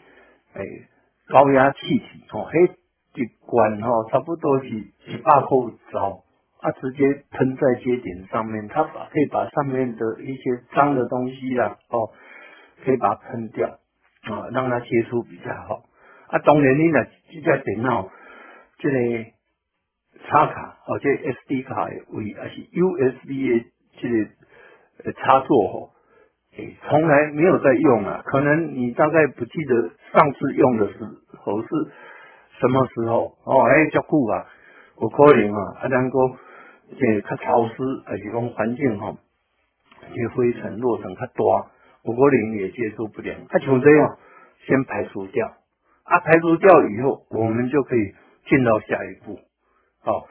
[0.59, 0.89] 诶
[1.29, 2.73] 高压气体哦，迄
[3.15, 5.57] 一罐吼差不多是一百块
[5.93, 6.23] 走。
[6.59, 10.43] 它直接喷在接点上面，它把可以把上面的一些
[10.75, 12.11] 脏的东西啦，哦，
[12.85, 13.69] 可以把它喷掉
[14.23, 15.85] 啊，让它接触比较好。
[16.29, 18.11] 啊，当然你呢，这台电脑
[18.79, 18.99] 这个
[20.27, 23.65] 插卡哦，这 SD 卡为还是 USB 的
[24.01, 24.09] 这
[25.05, 25.91] 个插座吼，
[26.89, 28.23] 从来没有在用啊。
[28.25, 30.99] 可能你大概不记得上次用的时
[31.39, 31.69] 候是
[32.61, 34.47] 什么时候哦，哎，叫酷啊，
[35.01, 36.13] 有可能啊，啊，咱讲。
[36.89, 37.75] 这较潮湿，
[38.07, 39.19] 还是讲环境吼，
[40.15, 41.67] 这灰尘落尘较大，
[42.05, 43.37] 有可能也接触不良。
[43.49, 44.17] 啊，就这样，
[44.65, 45.49] 先排除掉。
[46.05, 48.15] 啊，排除掉以后，我们就可以
[48.49, 49.41] 进到下一步。
[50.05, 50.29] 好，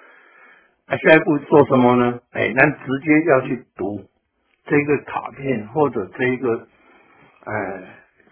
[0.88, 2.22] 啊，下一步做什么呢？
[2.32, 4.06] 哎，那直接要去读
[4.66, 6.68] 这个卡片或者这个，
[7.46, 7.84] 呃，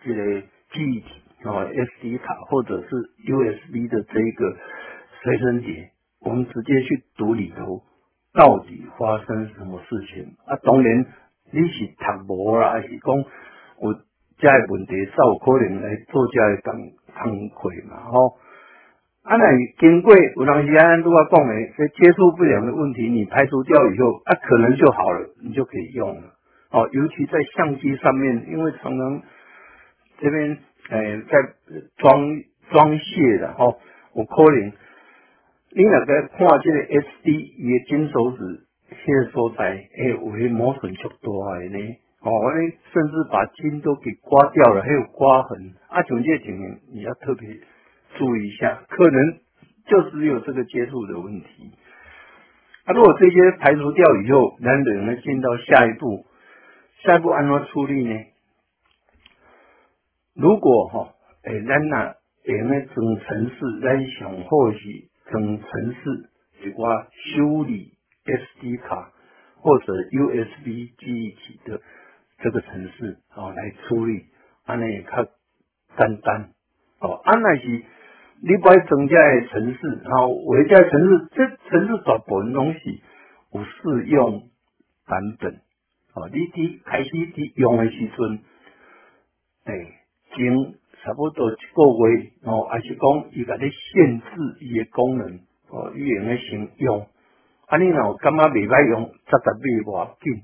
[0.04, 0.42] 这个
[0.72, 1.08] 记忆体
[1.44, 2.90] 啊，SD 卡或者是
[3.26, 4.58] USB 的这个
[5.22, 5.92] 随身碟，
[6.22, 7.84] 我们直接去读里头。
[8.36, 10.26] 到底发生什么事情？
[10.48, 11.06] 啊，当然
[11.52, 11.86] 你是
[12.26, 13.16] 读无啦，还是讲
[13.80, 13.94] 有
[14.40, 18.10] 这个问题，才有可能来做家的工工课嘛？
[18.10, 18.36] 吼，
[19.24, 19.46] 啊，那
[19.80, 26.34] 经过有当时安都要讲的，这接触不良的问题，你排除掉以后，啊，可能就好了，你就可以用了。
[26.72, 29.22] 哦，尤其在相机上面，因为常常
[30.20, 30.58] 这边
[30.90, 31.38] 诶在
[31.98, 33.80] 装装卸的，吼，
[34.16, 34.72] 有可能。
[35.76, 38.44] 你那个看这个 SD 伊的金手指，
[38.92, 41.80] 迄个所在，诶，有些磨损足大的呢。
[42.20, 45.74] 哦，你甚至把筋都给刮掉了，还有刮痕。
[45.88, 47.50] 啊，像这情形，你要特别
[48.18, 49.40] 注意一下，可能
[49.86, 51.72] 就只有这个接触的问题。
[52.86, 56.26] 啊，如果这些排除掉以后，咱就能进到下一步。
[57.04, 58.20] 下一步安怎处理呢？
[60.36, 65.10] 如果哈，诶，咱那用那种程式，咱上好是。
[65.32, 66.30] 等城市
[66.62, 67.94] 一寡修理
[68.26, 69.12] SD 卡
[69.56, 71.82] 或者 USB 记忆体的
[72.40, 74.26] 这个城市啊来处理，
[74.66, 75.24] 安尼也较
[75.98, 76.52] 简单
[77.00, 77.20] 哦。
[77.24, 77.84] 安那是
[78.46, 82.80] 你不爱增加的城市，然后为加城市，这城市大部分拢是
[83.54, 84.50] 有适用
[85.08, 85.54] 版本
[86.14, 86.30] 哦。
[86.32, 88.40] 你伫开始伫用的时阵，
[89.66, 89.94] 诶，
[90.36, 90.76] 经。
[91.04, 91.58] 差不多一个
[92.08, 93.04] 月哦，还是讲
[93.34, 94.26] 伊甲你限制
[94.62, 95.28] 伊的功能
[95.68, 97.06] 哦，伊用的先用。
[97.68, 100.44] 啊，你若感觉未歹用，则特别要紧。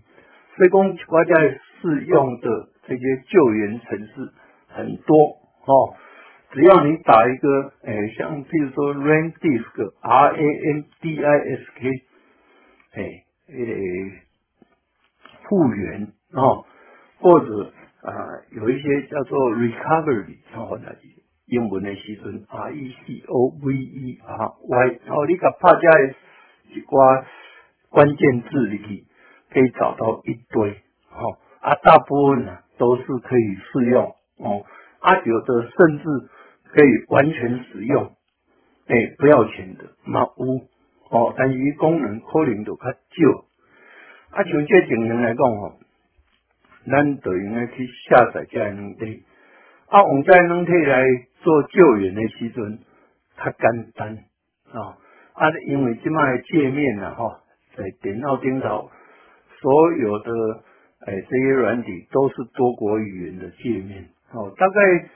[0.58, 1.34] 所以讲，国家
[1.80, 4.34] 适用的这些救援城市
[4.68, 5.16] 很多
[5.64, 5.96] 哦。
[6.52, 11.90] 只要你打一个诶，像譬如说，randisk，R A N D I S K，
[12.96, 14.12] 诶，诶，
[15.48, 16.66] 复原哦，
[17.20, 17.74] 或者。
[18.02, 18.16] 啊，
[18.52, 20.90] 有一些叫做 recovery 哦，那
[21.48, 26.16] 英文的时阵 R E C O V E R Y，然后你甲拍在
[26.70, 27.26] 一挂
[27.90, 29.06] 关键字里，
[29.52, 30.72] 可以找到一堆
[31.12, 34.64] 哦，啊，大部分呢都是可以适用哦，
[35.02, 36.06] 啊，有的甚至
[36.72, 38.16] 可以完全使用，
[38.88, 40.68] 哎，不要钱的，嘛有
[41.10, 43.46] 哦，但是功能可能就较少，
[44.32, 45.74] 啊，像这情形来讲吼。
[46.90, 49.24] 咱就应该去下载这样的，
[49.90, 51.04] 啊，用这软体来
[51.42, 52.80] 做救援的时阵，
[53.38, 54.18] 较简单
[54.72, 54.98] 啊。
[55.34, 57.42] 啊，因为即卖界面啊，哈，
[57.76, 58.90] 在电脑顶头
[59.62, 60.32] 所有的
[61.06, 64.10] 诶这些软体都是多国语言的界面。
[64.32, 65.10] 哦，大概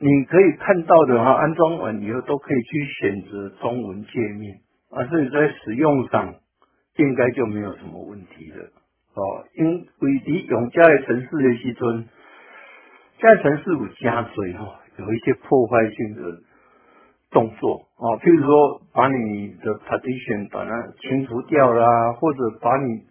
[0.00, 4.58] 你可以看到的话，安装完以后都可以去选择中文界面，
[4.90, 6.34] 啊，所以在使用上
[6.96, 8.64] 应该就没有什么问题了。
[9.14, 12.08] 哦，因为你用这类城市的时阵，
[13.18, 16.42] 这类城市有加水哈，有一些破坏性的。
[17.32, 23.02] 动作啊，譬如说把你的 partition 把它清除掉啦，或者把你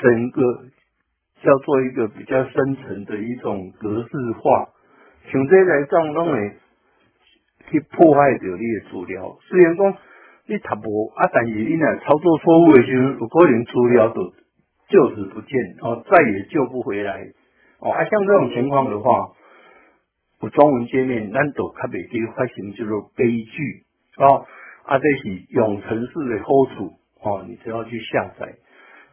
[0.00, 0.40] 整个
[1.42, 4.70] 叫做一个比较深层的一种格式化，
[5.30, 6.52] 像这来讲拢会
[7.70, 9.36] 去破坏掉你的资料。
[9.48, 9.96] 虽然讲
[10.46, 14.32] 你读无啊，但是你若操作错误的时候，有可能资料就
[14.88, 17.26] 就此不见哦，再也救不回来
[17.80, 17.92] 哦。
[17.92, 19.32] 啊，像这种情况的话。
[20.40, 23.82] 有中文界面，咱都较袂记发生叫做悲剧
[24.18, 24.46] 哦。
[24.84, 28.54] 啊，这是用城市的好处哦，你只要去下载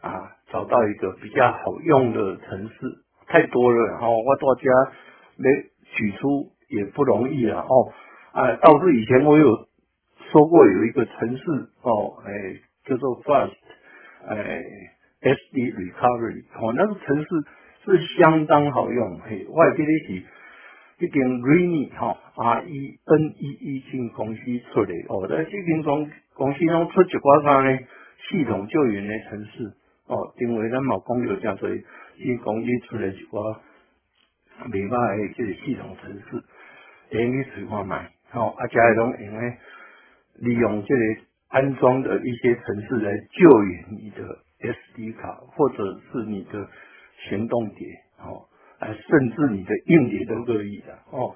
[0.01, 2.75] 啊，找到一个比较好用的城市，
[3.25, 4.21] 太多了哦。
[4.21, 4.69] 我大家
[5.37, 5.49] 没
[5.95, 7.91] 取出也不容易了哦。
[8.33, 9.67] 啊，倒是以前我有
[10.31, 11.43] 说过有一个城市
[11.81, 13.55] 哦，哎，叫做 Fast，
[14.27, 14.63] 哎
[15.21, 17.27] ，SD Recovery 哦，那个城市
[17.85, 20.23] 是相当好用，嘿，我还记得是。
[20.97, 27.77] 一间 Rene 哈 R E N E E 新公司出的哦，在这间公公司中出一寡啥呢？
[28.29, 29.73] 系统救援的城市
[30.07, 31.83] 哦，因为咱冇讲有真侪
[32.15, 33.57] 新公司出来一寡
[34.71, 36.43] 未歹的这个系统城市，
[37.09, 39.57] 连去随看买哦，啊，加一种因为
[40.39, 41.01] 利用这个
[41.49, 46.67] 安装的一些城市来救援你的 SD 卡或者是你的
[47.29, 47.87] 行动碟
[48.19, 48.47] 哦。
[48.77, 51.33] 啊，甚至你的硬碟都可以的哦。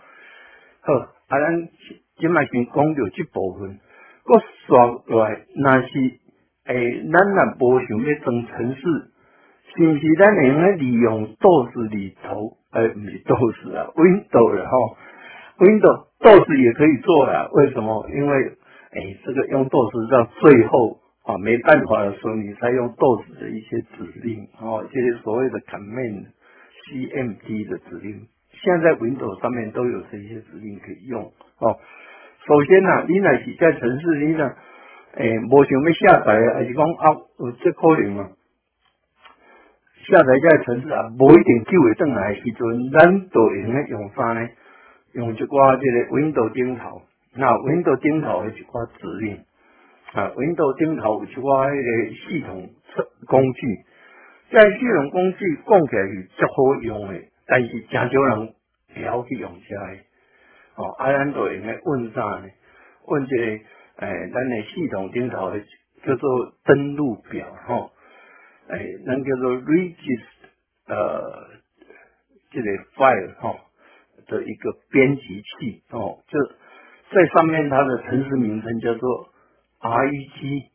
[0.82, 1.70] 好，啊，咱
[2.18, 3.80] 今卖先讲到这部分，
[4.26, 5.88] 我说来，那是
[6.66, 8.82] 诶，咱若无想要装城市，
[9.76, 12.58] 是毋是咱会用咧利用 DOS 里头？
[12.74, 14.98] 诶，唔是 DOS 啊，Windows 啦吼
[15.58, 17.48] ，Windows DOS 也可以做啦。
[17.54, 18.08] 为什么？
[18.14, 18.52] 因为
[18.92, 26.26] 哎，这个用 DOS 到最后啊没办法的时候，你才用 DOS 的一些指令哦，这些所谓的 command。
[26.90, 31.22] CMD 的指令，现在 Windows 上面都有这些指令可以用
[31.60, 31.78] 哦。
[32.48, 34.52] 首先呢，你若是在城市里呢，
[35.14, 37.14] 哎，无想要下载，还是讲啊，
[37.62, 38.30] 这可能啊，
[40.10, 44.50] 下载在城市啊，无一定就会转来时阵，咱都用咧用啥呢？
[45.14, 47.02] 用一寡这个 Windows 顶头，
[47.36, 49.38] 那 Windows 顶头的一寡指令
[50.14, 52.70] 啊，Windows 顶头有一寡迄个系统
[53.28, 53.68] 工具。
[54.52, 58.54] 在系统工具讲起来是足好用的，但是真少人
[58.96, 60.00] 会晓去用起来。
[60.76, 62.46] 哦，啊，咱就用来问啥呢？
[63.08, 63.44] 问这个
[64.06, 65.60] 诶，咱的系统顶头的
[66.04, 67.92] 叫做登录表，吼，
[68.70, 70.48] 诶，咱叫做 register，
[70.88, 71.48] 呃，
[72.52, 73.56] 这个 file 哈
[74.28, 76.38] 的一个编辑器，哦，这
[77.12, 79.30] 在上面它的城市名称叫做
[79.82, 80.70] regedit，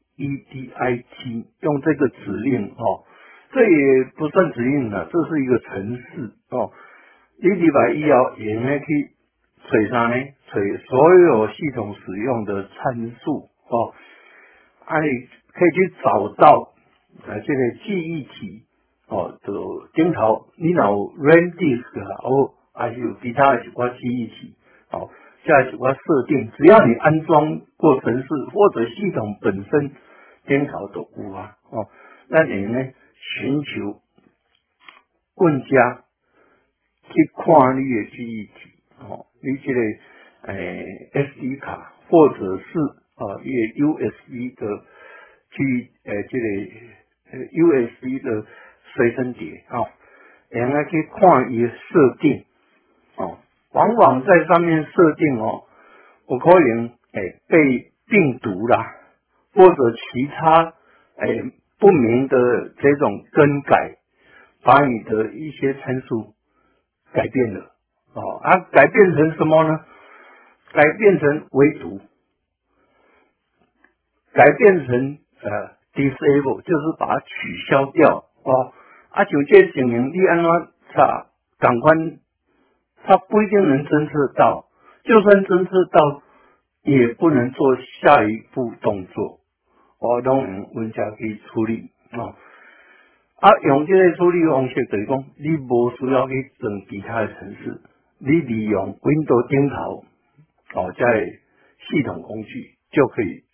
[1.61, 3.05] 用这个指令，哦。
[3.53, 6.73] 这也不算指令了，这是一个程式哦。
[7.41, 9.11] 你礼拜一要也可以
[9.63, 10.17] 取啥呢？
[10.51, 13.95] 取所有系统使用的参数哦。
[14.87, 16.74] 啊，可以去找到
[17.23, 18.63] 啊这个记忆体
[19.09, 19.53] 哦的
[19.95, 20.83] 顶头，你有
[21.19, 24.55] RAM disk 哦，还是有其他的一块记忆体
[24.91, 25.09] 哦，
[25.45, 29.93] 下一块设定，只要你安装过程式或者系统本身
[30.47, 31.87] 顶头都有啊哦，
[32.29, 32.79] 那你呢？
[33.41, 34.01] 寻求
[35.35, 36.05] 更加
[37.05, 38.53] 去看你的记忆体
[39.01, 39.81] 哦，你这个
[40.53, 42.79] 诶 SD 卡或者是
[43.15, 43.51] 啊一
[43.81, 44.85] 个 USB 的
[45.51, 46.47] 去诶这个
[47.35, 48.47] USB 的
[48.95, 49.81] 随身碟啊，
[50.51, 52.45] 然后去看伊设定
[53.17, 53.39] 哦，
[53.73, 55.65] 往往在上面设定哦，
[56.29, 58.95] 有可能诶被病毒啦
[59.55, 59.75] 或者
[60.13, 60.75] 其他
[61.19, 61.53] 诶。
[61.77, 63.97] 不明的这种更改，
[64.63, 66.33] 把你的一些参数
[67.13, 67.73] 改变了
[68.15, 69.85] 哦，啊，改变成什么呢？
[70.73, 72.01] 改变成唯独，
[74.33, 78.73] 改变成呃 disable，就是把它取消掉哦。
[79.11, 80.51] 啊，就这情形，你安怎
[80.93, 81.27] 查？
[81.59, 82.19] 感官
[83.05, 84.67] 它不一定能侦测到，
[85.05, 86.23] 就算侦测到，
[86.83, 89.39] 也不能做下一步动作。
[90.01, 92.35] 我拢用温家去处理哦，
[93.41, 97.81] 啊，用这个处理方式就是讲，你无需要去整其他的城市，
[98.19, 100.05] 你利用 Windows 顶头
[100.75, 101.25] 哦，在
[101.89, 103.45] 系统工具就可以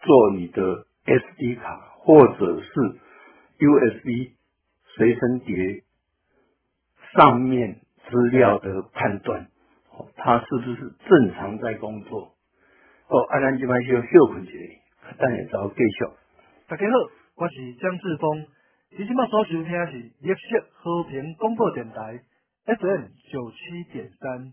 [0.00, 2.70] 做你的 SD 卡或者是
[3.58, 4.34] USB
[4.94, 5.82] 随身碟
[7.14, 9.48] 上面资料的判断，
[9.90, 12.34] 哦，它是不是正常在工作？
[13.08, 14.52] 哦，啊，咱即摆需要休困一下，
[15.16, 16.04] 等下再继续。
[16.68, 16.94] 大家好，
[17.36, 18.46] 我是张志峰，
[18.90, 22.20] 你即摆所收听是绿色和平广播电台
[22.66, 24.52] FM 九七点三。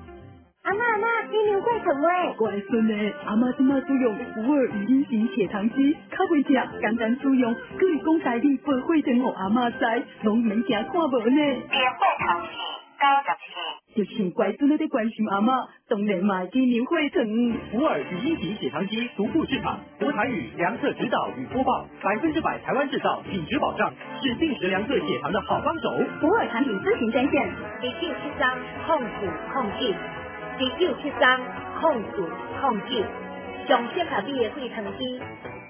[0.63, 2.33] 阿妈阿妈，今年会成喂？
[2.37, 2.93] 乖孙呢，
[3.25, 9.77] 阿妈今麦使用福尔语音型血糖机，较袂食，简单使用，可以讲台语不会等我阿妈知，
[10.21, 11.35] 拢免惊看无呢。
[11.65, 12.53] 电话头是
[12.93, 13.57] 九十四。
[13.93, 17.25] 就是乖孙咧在关心阿妈，当然嘛今年会成。
[17.71, 25.89] 福尔语音型血糖机独步市场，国台语量测指导与播报，百分之百台湾制造，品质保障，是定时量测血糖的好帮手。
[26.19, 27.49] 福尔产品咨询专线：
[27.81, 29.95] 一九七三控股控制。
[30.61, 31.39] 一九七三
[31.81, 32.09] 控制
[32.61, 33.03] 控制，
[33.67, 35.19] 上适合你的血糖机，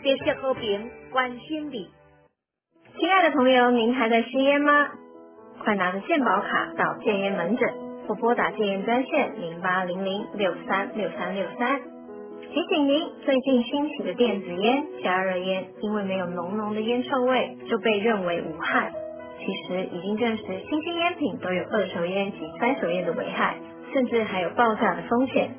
[0.04, 1.90] 绿色和平关心你。
[3.00, 4.90] 亲爱的朋友，您还在吸烟吗？
[5.64, 7.74] 快拿着健保卡到戒烟门诊，
[8.06, 11.80] 或拨打戒烟专线零八零零六三六三六三。
[12.54, 18.92] 提醒您，最近兴起的电子烟、加热烟，因为没有浓浓的烟臭味，就被认为无害。
[19.40, 23.56] 其实已经证实，新兴烟品都有二手烟及三手烟的危害。
[23.94, 25.52] 甚至还有爆炸的风险。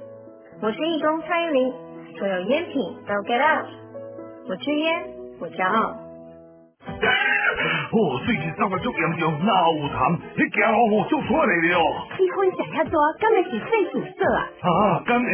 [0.61, 1.73] 我是义工蔡依林，
[2.19, 2.75] 所有烟品
[3.07, 3.67] 都 get out。
[4.49, 5.05] 我戒烟，
[5.41, 5.99] 我骄傲。
[7.93, 11.79] 哦，最近足严重，脑有痰，你行路哦就出来了。
[12.73, 12.91] 遐是
[14.35, 14.49] 啊？
[14.63, 15.29] 啊，敢会？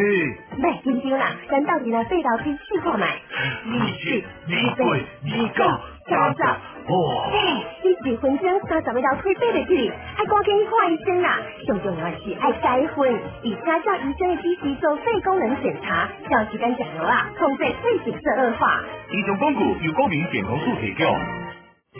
[1.17, 3.07] 啦，咱到时来肺道去试看卖。
[3.07, 4.81] 二七、二八、
[5.25, 5.61] 二九、
[6.09, 6.43] 三十。
[6.89, 7.31] 哦。
[7.85, 11.39] 你结婚证三十个要退费的去，爱赶紧去看医生啦。
[11.67, 18.83] 上重要的是爱结婚，以参照医生的指示做肺功能检查，叫时间加油啊，控制肺阻塞恶化。
[19.11, 21.07] 以上广告由国民健康署提供。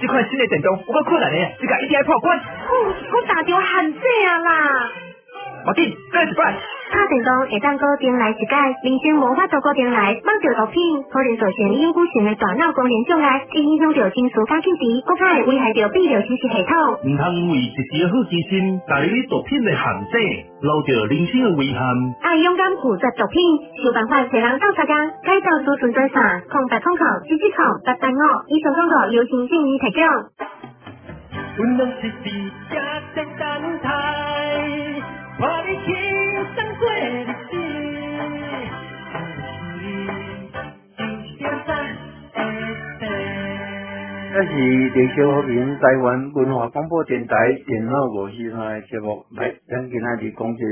[0.01, 2.39] 这款新的电动有够困难的，这个一定要破关。
[2.39, 4.91] 哦，我打着限制啊啦。
[5.67, 6.55] 马丁，再一摆。
[6.89, 10.81] 打电动会当固定来一届，人生无法度固定来，放着毒品
[11.13, 16.73] 可能造成影骨性的大脑功能障碍，会影响到精神加气质，更加会危害到泌尿支持系统。
[17.05, 17.23] 唔通
[17.53, 20.17] 为一时好奇心，带你毒品的陷阱，
[20.65, 21.85] 留着人生的遗憾。
[22.25, 23.37] 爱勇敢拒绝毒品，
[23.85, 24.93] 想办法找人斗相共，
[25.25, 26.41] 改造储存在啥？
[26.49, 30.03] 空白空口，七七口，八八五，以上广告由行政院提供。
[31.59, 32.31] 温暖是比
[32.71, 32.79] 家
[33.15, 33.45] 乡等
[33.83, 33.91] 待，
[35.41, 36.08] 把你轻
[44.39, 47.35] 这是联小和平台湾文化广播电台
[47.67, 50.65] 电脑五四三的节目，来，咱今仔日讲这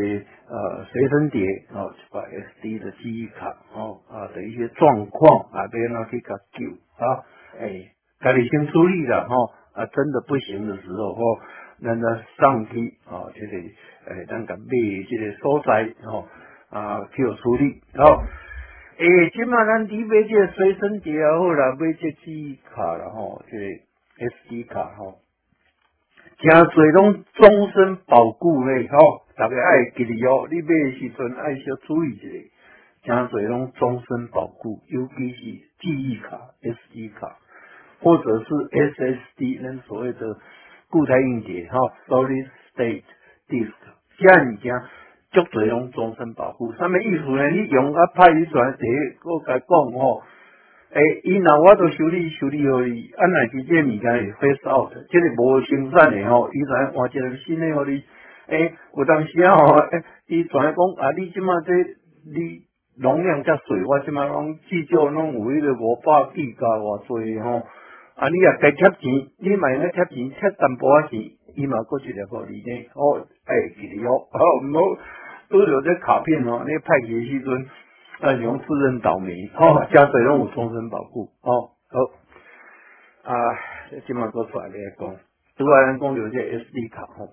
[0.48, 1.42] 呃随身碟
[1.74, 6.64] 哦，一把 SD 的记忆卡哦啊的一些状况啊，要哪去甲救
[7.04, 7.26] 啊？
[7.58, 11.40] 哎，家己先处理了吼啊，真的不行的时候吼，
[11.82, 13.56] 咱再上去哦，这个
[14.14, 14.70] 诶，咱甲买
[15.10, 16.24] 这个所在哦
[16.70, 18.22] 啊去处理好。
[18.98, 23.56] 诶，即马咱伫买这随身碟也好啦，买这记忆卡啦吼，这
[24.24, 25.18] SD 卡吼，
[26.38, 32.50] 诚侪拢终身保固咧吼，大家爱记哩哦，你买诶时阵爱小注意一
[33.06, 35.40] 下，诚侪拢终身保固，尤其是
[35.78, 37.36] 记忆卡 SD 卡，
[38.00, 40.38] 或者是 SSD，咱所谓的
[40.88, 43.04] 固态硬碟吼，Solid State
[43.50, 43.74] Disk，
[44.16, 44.72] 这物件。
[45.32, 47.50] 足侪拢终身保护，啥物意思呢？
[47.50, 50.22] 你用啊派你传第一，我甲讲吼，
[50.92, 58.02] 诶，伊若我都修理修理互你，啊若是这物件会 face out，即个无生产的吼，伊传换一个新的互你，
[58.46, 62.62] 诶，有当时啊吼，诶，伊传讲啊，你即马这你
[62.98, 67.62] 容量较细，我即马拢至少拢有迄个五百 G 加偌济吼，
[68.14, 71.20] 啊，你也该贴钱，你嘛用咧贴钱，贴淡薄仔钱，
[71.56, 75.02] 伊嘛过一个互你呢，哦，诶，记住哦，好，毋好。
[75.48, 77.66] 都有这卡片哦，那派去时阵，
[78.20, 79.48] 啊，用自认倒霉。
[79.54, 81.30] 哦，加水拢有终身保护。
[81.42, 83.30] 哦，好。
[83.32, 83.34] 啊，
[84.06, 85.08] 今麦做出来咧讲，
[85.56, 87.26] 拄仔咱讲着这 SD 卡吼，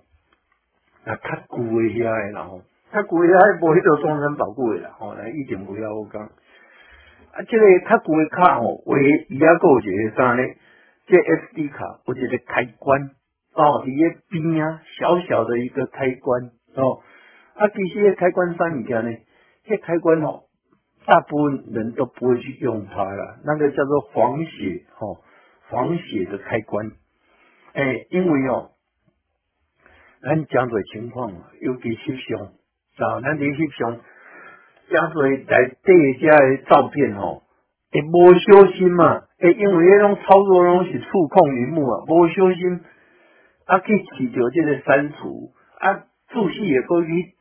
[1.05, 2.61] 啊，较旧诶遐诶啦吼，
[2.91, 6.21] 较贵还无迄个终身保护的啦，吼，来一点不要我讲。
[6.23, 10.43] 啊，这个较贵的卡吼，为伊还有一个啥呢？
[11.07, 13.09] 这 SD 卡有一个开关，
[13.53, 17.01] 哦，伊个边啊，小小的一个开关，哦，
[17.55, 19.15] 啊，其实个开关啥物件呢？
[19.65, 20.45] 这开关吼，
[21.05, 25.19] 大部分人都不会去用它啦，那个叫做防血，吼，
[25.69, 26.91] 防血的开关。
[27.73, 28.71] 诶，因为哦，
[30.21, 31.31] 咱讲做情况，
[31.61, 33.99] 尤其翕相，啊，咱伫翕相，
[34.89, 35.45] 讲做内底
[36.19, 37.43] 遮个照片吼，
[37.91, 42.81] 会无小心嘛，诶，因为迄种操作拢是触控屏幕啊，无小心
[43.65, 47.33] 啊去取着这个删除，啊，注释也可以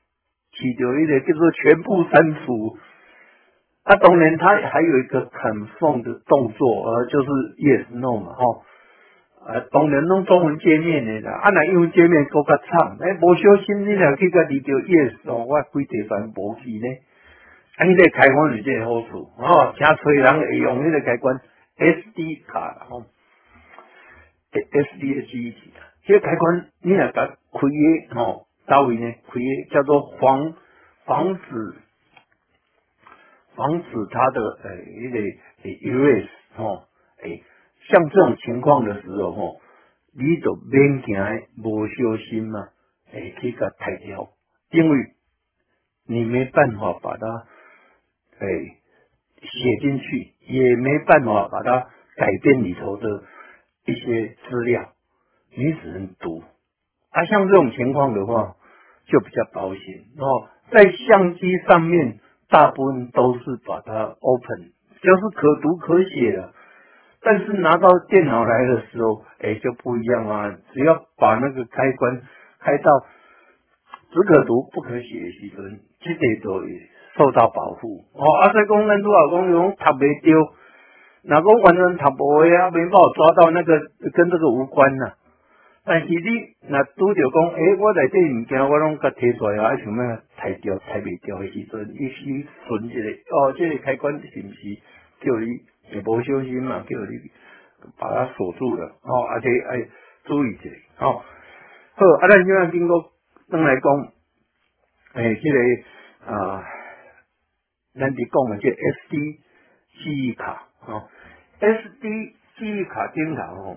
[0.53, 2.79] 起着一个叫做全部删除。
[3.85, 8.65] 啊，当然它还有一个 confirm 的动作，呃，就是 yes no 嘛，吼。
[9.45, 16.87] 啊，当然拢中文界面的啦，啊，那英文界面搁较惨，哎，无小心你若去甲离着 yes 哦，我规地方无去呢。
[17.77, 21.41] 啊，迄个开关是这个好处，哦，真侪人会用迄个开关
[21.77, 23.05] SD 卡，吼
[24.53, 25.72] ，SD 的记忆体，
[26.05, 29.13] 这个开关你若甲开个，吼，到位呢？
[29.29, 30.55] 开个叫做防
[31.05, 31.75] 防止
[33.55, 35.19] 防止它的诶，一个
[35.63, 36.85] 诶 erase，吼，
[37.23, 37.43] 诶。
[37.89, 39.61] 像这种情况的时候，吼，
[40.15, 41.17] 你就免惊
[41.63, 42.69] 无小心嘛，
[43.13, 44.31] 会去甲抬掉，
[44.71, 44.99] 因为
[46.07, 47.27] 你没办法把它
[48.39, 48.77] 诶
[49.41, 53.25] 写进去，也没办法把它改变里头的
[53.87, 54.93] 一些资料，
[55.57, 56.43] 你只能读。
[57.11, 58.57] 啊，像这种情况的话，
[59.07, 59.83] 就比较保险
[60.19, 60.49] 哦。
[60.71, 64.73] 在相机上面，大部分都是把它 open，
[65.03, 66.53] 就是可读可写的。
[67.25, 70.57] 但是拿到电脑来的时候，哎，就不一样啊！
[70.73, 72.21] 只要把那个开关
[72.59, 72.91] 开到
[74.11, 76.67] 只可读不可写的时阵，这个就会
[77.17, 78.05] 受到保护。
[78.15, 80.37] 哦，啊，所以讲咱拄好讲，用读袂丢，
[81.25, 83.79] 哪个完全读不会啊，没办法抓到那个
[84.13, 85.13] 跟这个无关呐。
[85.85, 94.77] 但是你若拄着讲，哎，我内底物件我拢甲摕出来啊，想要抬掉抬袂掉诶时阵，你先存一个，哦，这个开关是毋是
[95.21, 95.47] 叫你？
[95.93, 97.19] 也无小心嘛，叫你
[97.99, 99.87] 把它锁住了哦，而且哎
[100.25, 100.71] 注意者
[101.01, 101.21] 哦。
[101.95, 103.13] 好，啊，咱今晚经过
[103.51, 104.13] 登来讲，
[105.15, 106.65] 诶，这个啊，
[107.95, 109.39] 咱伫讲诶，即个 SD
[110.03, 111.09] 记忆卡哦
[111.61, 113.77] ，SD 记忆卡顶头吼，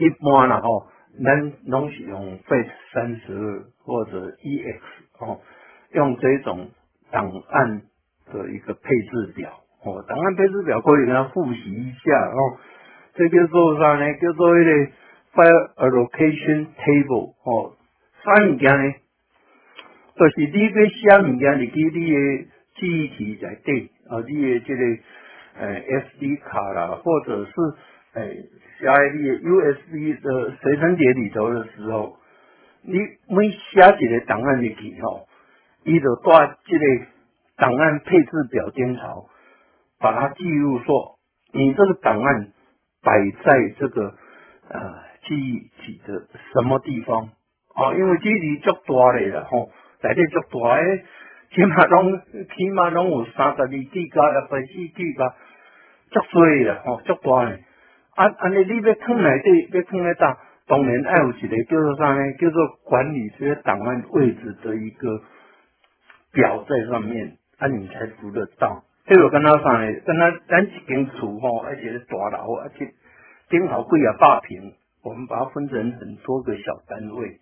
[0.00, 0.86] 一般啦吼，
[1.22, 4.80] 咱拢是用 Face 三十二或者 EX
[5.18, 5.40] 哦，
[5.92, 6.70] 用这种
[7.10, 7.82] 档案
[8.32, 9.50] 的一个配置表。
[9.84, 12.58] 哦，档案配置表可以跟他复习一下哦。
[13.14, 14.14] 这叫做啥呢？
[14.14, 14.70] 叫做一个
[15.34, 17.76] file allocation table 哦。
[18.24, 18.94] 啥物件呢？
[20.16, 22.46] 就是你要写物件入去你的
[22.76, 24.82] 记忆体内底，啊，你的这个
[25.58, 27.52] 诶 SD 卡啦，或者是
[28.22, 28.48] 诶
[28.78, 32.16] 写在你的 USB 的随身碟里头的时候，
[32.82, 32.98] 你
[33.28, 35.26] 每写一个档案入去吼，
[35.84, 36.84] 伊就带这个
[37.56, 39.28] 档案配置表顶头。
[40.02, 41.18] 把它记录说，
[41.52, 42.48] 你这个档案
[43.02, 43.12] 摆
[43.44, 44.14] 在这个
[44.70, 44.80] 呃
[45.26, 47.28] 记忆体的什么地方
[47.74, 47.92] 啊？
[47.92, 49.70] 因为记忆体足大嘞啦吼，
[50.02, 51.04] 内底足大诶，
[51.52, 52.18] 起码拢
[52.56, 55.34] 起码拢有三十二 G 加一百四 G 加，
[56.12, 57.62] 足多啦吼，足大诶。
[58.20, 62.32] 啊，安尼你要放内底，要放咧搭，当然爱有一个叫做啥呢？
[62.34, 65.22] 叫做管理这些档案位置的一个
[66.30, 68.84] 表在上面，啊，你才读得到。
[69.06, 70.00] 这个跟他啥呢？
[70.04, 72.92] 跟他咱一间厝吼，而且是大楼，而且
[73.48, 77.40] 顶头贵啊八平，我们把它分成很多个小单位，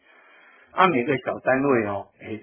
[0.71, 2.39] 啊，每个小单位哦，哎，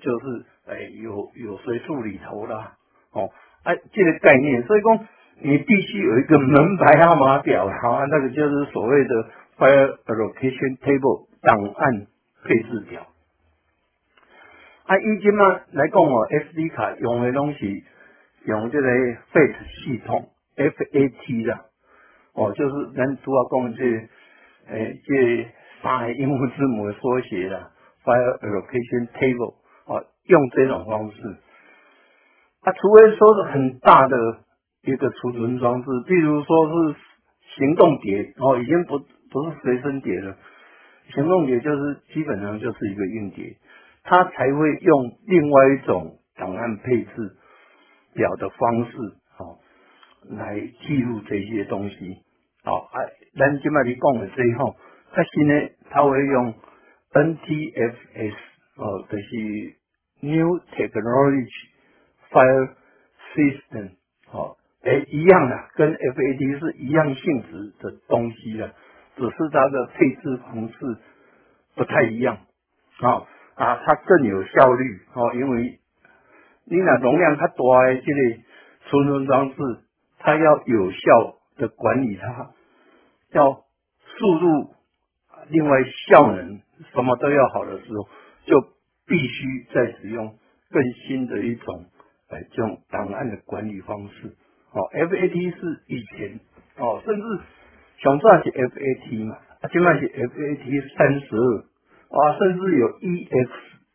[0.00, 2.72] 就是哎有有水处里头啦，
[3.12, 3.28] 哦，
[3.64, 5.06] 哎，这个概念，所以讲
[5.40, 12.06] 你必须有一个门牌号码表，好，那个就是所谓的 file allocation table 档案
[12.44, 13.06] 配置表。
[14.86, 17.84] 啊，以前嘛来讲哦，SD 卡用的东西。
[18.46, 21.64] 用这个 FAT 系统，FAT 啦，
[22.32, 23.84] 哦，就是咱主要讲这，
[24.68, 25.48] 诶，这
[25.82, 27.72] 三个英文字母的缩写啦
[28.04, 29.54] ，File Allocation Table，
[29.86, 31.20] 哦，用这种方式。
[32.62, 34.16] 啊，除非说是很大的
[34.86, 36.96] 一个储存装置，比如说是
[37.56, 38.98] 行动碟，哦，已经不
[39.30, 40.36] 不是随身碟了，
[41.14, 43.56] 行动碟就是基本上就是一个硬碟，
[44.04, 47.36] 它才会用另外一种档案配置。
[48.14, 48.96] 表的方式，
[49.36, 49.58] 哦，
[50.30, 52.16] 来记录这些东西，
[52.64, 54.74] 好，哎，咱今麦你讲的最后，
[55.12, 56.54] 它现在它会用
[57.12, 58.34] NTFS，
[58.76, 59.76] 哦，就是
[60.22, 61.46] New Technology
[62.30, 62.70] File
[63.34, 63.90] System，
[64.86, 68.72] 哎，一样的，跟 FAT 是一样性质的东西的，
[69.16, 70.96] 只是它的配置方式
[71.74, 72.38] 不太一样，
[73.02, 73.26] 哦
[73.56, 75.80] 啊，它更有效率，哦，因为
[76.66, 77.54] 你那容量它大
[77.86, 78.42] 的这个
[78.88, 79.56] 储存装置，
[80.20, 82.50] 它要有效的管理它，
[83.32, 84.74] 要速度，
[85.48, 86.60] 另外效能
[86.92, 88.08] 什么都要好的时候，
[88.44, 88.60] 就
[89.04, 90.38] 必须再使用
[90.70, 91.86] 更新的一种
[92.28, 94.36] 哎这种档案的管理方式。
[94.76, 96.38] 哦，FAT 是以前
[96.76, 97.22] 哦，甚至
[97.96, 101.64] 上早是 FAT 嘛，啊，现在是 FAT 三十二，
[102.12, 103.48] 啊，甚至有 EX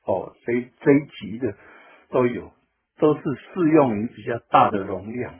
[0.07, 1.53] 哦，这这一级的
[2.09, 2.51] 都有，
[2.97, 5.35] 都是适用于比较大的容量。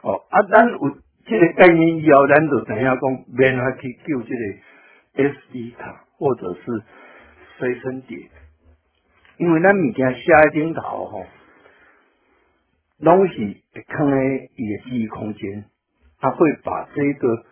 [0.00, 0.78] 哦，啊，咱有
[1.26, 6.82] 这个概念以后，咱就等下讲免法去救这个 SD 卡或者是
[7.58, 8.18] 随身碟，
[9.36, 11.26] 因为咱物件写在顶头吼。
[13.02, 13.34] 拢是
[13.74, 14.16] 会放在
[14.54, 15.64] 伊的记忆空间，
[16.20, 17.44] 他会把这个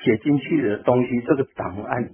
[0.00, 2.10] 写进去的东西，这个档案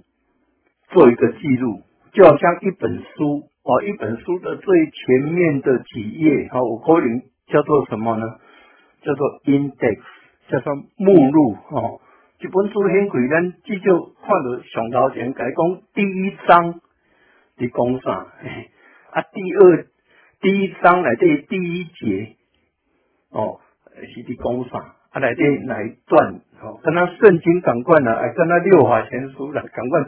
[0.89, 8.25] 做一个记录，就好像一本书哦，一本书的最前面的几页，哦，我可能叫做什么呢？
[9.03, 9.99] 叫做 index，
[10.49, 12.01] 叫做目录哦。
[12.39, 16.81] 一本书很贵，咱至少看到上头前，改讲第一章
[17.57, 18.11] 你讲啥？
[19.11, 19.85] 啊，第二
[20.41, 22.37] 第一章来对第一节。
[23.31, 23.59] 哦，
[23.95, 24.95] 是伫讲啥？
[25.11, 26.41] 啊，内底哪一段？
[26.61, 30.05] 哦，跟他圣经讲惯了，哎，跟他六法全书啦，讲惯，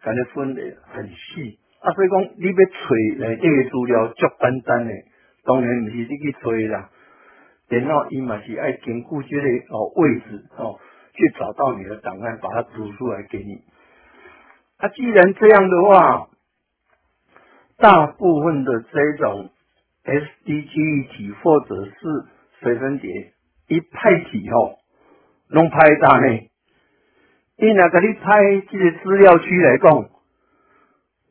[0.00, 1.58] 感觉分的很细。
[1.80, 4.92] 啊，所以讲你要找内底的资料，足简单的，
[5.44, 6.88] 当然毋是你去找啦。
[7.68, 10.78] 电脑伊嘛是爱经过这个哦位置哦，
[11.14, 13.62] 去找到你的档案，把它读出来给你。
[14.78, 16.28] 啊，既然这样的话，
[17.78, 19.50] 大部分的这种
[20.04, 22.24] SD 记忆体或者是
[22.62, 23.32] 随身碟
[23.66, 24.78] 一派起吼，
[25.48, 26.38] 拢派大呢。
[27.56, 30.08] 伊若甲你派这个资料区来讲，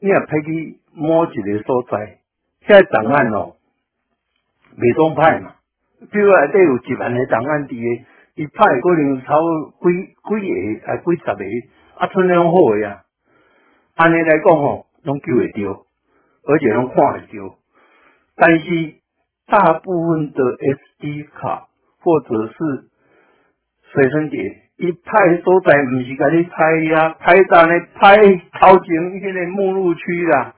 [0.01, 2.19] 你若派去某一个所在，
[2.67, 3.55] 遐档案哦，
[4.77, 5.55] 未当派嘛。
[6.11, 8.05] 比如内底有一万个档案伫个，
[8.35, 9.39] 伊派可能超
[9.81, 11.43] 几几个啊几十个，
[11.97, 13.03] 啊，剩两好个啊。
[13.95, 15.85] 安尼来讲吼，拢救会着，
[16.43, 17.55] 而且拢看会着。
[18.35, 19.00] 但是。
[19.47, 21.67] 大部分的 SD 卡
[21.99, 22.55] 或者是
[23.91, 24.39] 随身碟，
[24.77, 30.55] 一派所在唔是甲你拍呀，拍单咧拍头前迄个目录区啦，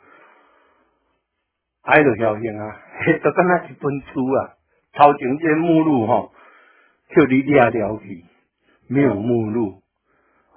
[1.84, 2.75] 拍着效应啊，
[3.23, 4.53] 就敢若一本书啊，
[4.93, 6.31] 头前这目录吼，
[7.15, 8.23] 叫你掠了去，
[8.88, 9.81] 没有目录，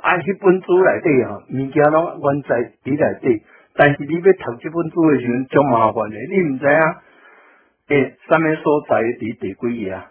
[0.02, 3.42] 啊，迄本书内底吼，物件拢原在伫内底，
[3.74, 7.02] 但是你要读这本书的时阵，足麻烦的，你唔知啊。
[7.88, 10.10] 诶，上面所在伫第几页啊？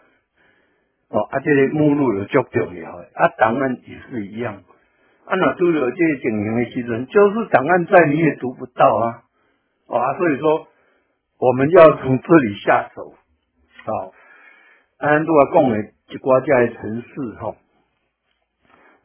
[1.10, 4.64] 哦，啊，这个目录有足重要诶，啊，档案也是一样。
[5.26, 9.24] 啊，那都有这些情形的时阵，就是档案在你也读不到啊。
[9.88, 10.68] 啊，所以说
[11.40, 13.14] 我们要从这里下手。
[13.84, 14.14] 好，
[14.98, 17.58] 安如果讲诶，一寡家的城市吼，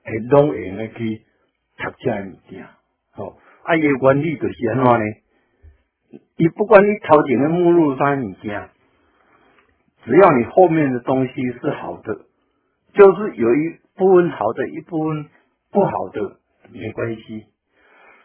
[0.05, 1.23] 会拢会用去
[1.77, 2.67] 读这物件。
[3.13, 5.05] 好，啊，伊原理就是安怎呢？
[6.37, 8.69] 你不管你头前的目录在你家，
[10.05, 12.19] 只要你后面的东西是好的，
[12.95, 15.27] 就是有一部分好的，一部分
[15.71, 16.37] 不好的
[16.73, 17.47] 没关系，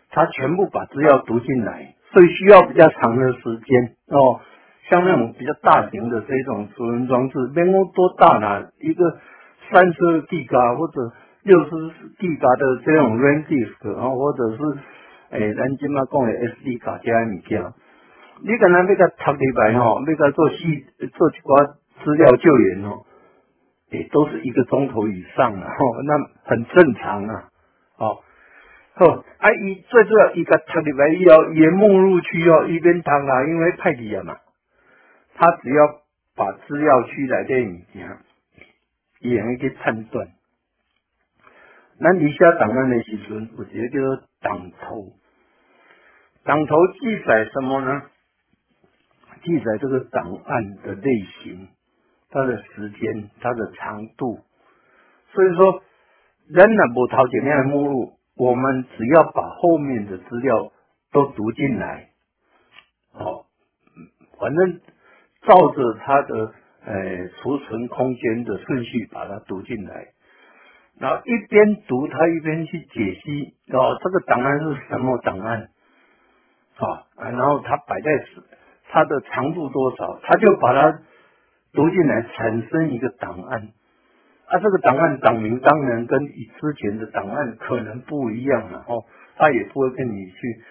[0.10, 4.42] 他全部把资料读进来，所以需要比较长的时间哦。
[4.88, 8.70] 像那种比较大型的这种储存装置，面积多大呢？
[8.80, 9.20] 一个
[9.72, 11.12] 三十二 G 嘎或者
[11.42, 11.70] 六十
[12.20, 14.58] G 嘎的这种 RAM disk，然后或者是
[15.38, 17.62] 诶，咱今嘛讲的 SD 卡加物件。
[18.42, 23.06] 你可能要甲读入来吼，要甲做细做一寡资料救援哦，
[23.92, 27.50] 诶，都是一个钟头以上啊，吼，那很正常啊，
[27.98, 28.24] 好，
[28.94, 29.06] 好，
[29.40, 34.38] 啊，伊最主要伊甲读入来以后，伊的目录区哦，一边读啊，因为派去啊嘛，
[35.36, 36.02] 他只要
[36.36, 38.18] 把资料区内底物件，
[39.22, 40.28] 伊会去判断。
[41.98, 45.14] 咱伫写档案的时阵，有一个叫做档头，
[46.46, 48.04] 档头记载什么呢？
[49.44, 51.12] 记载这个档案的类
[51.44, 51.68] 型、
[52.30, 54.40] 它的时间、它的长度，
[55.34, 55.84] 所以说，
[56.48, 60.72] 人呢不掏前面的目录，我们只要把后面的资料
[61.12, 62.10] 都读进来，
[63.12, 63.46] 好，
[64.40, 64.82] 反正
[65.42, 66.54] 照着它的
[66.86, 70.08] 呃储存空间的顺序把它读进来，
[71.00, 75.70] 然后一边读它一边去解析，哦，这个档案是什么档案？
[76.78, 78.10] 啊，然后它摆在
[78.90, 81.00] 它的长度多少，它就把它
[81.74, 83.70] 读进来，产生一个档案。
[84.48, 89.04] 啊，这个档案档名当然跟之前的档案可能不一样了哦，
[89.38, 90.62] 他也不会跟你去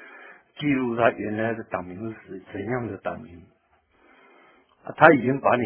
[0.58, 3.42] 记录他原来的档名是怎样的档名，
[4.96, 5.62] 他已经把你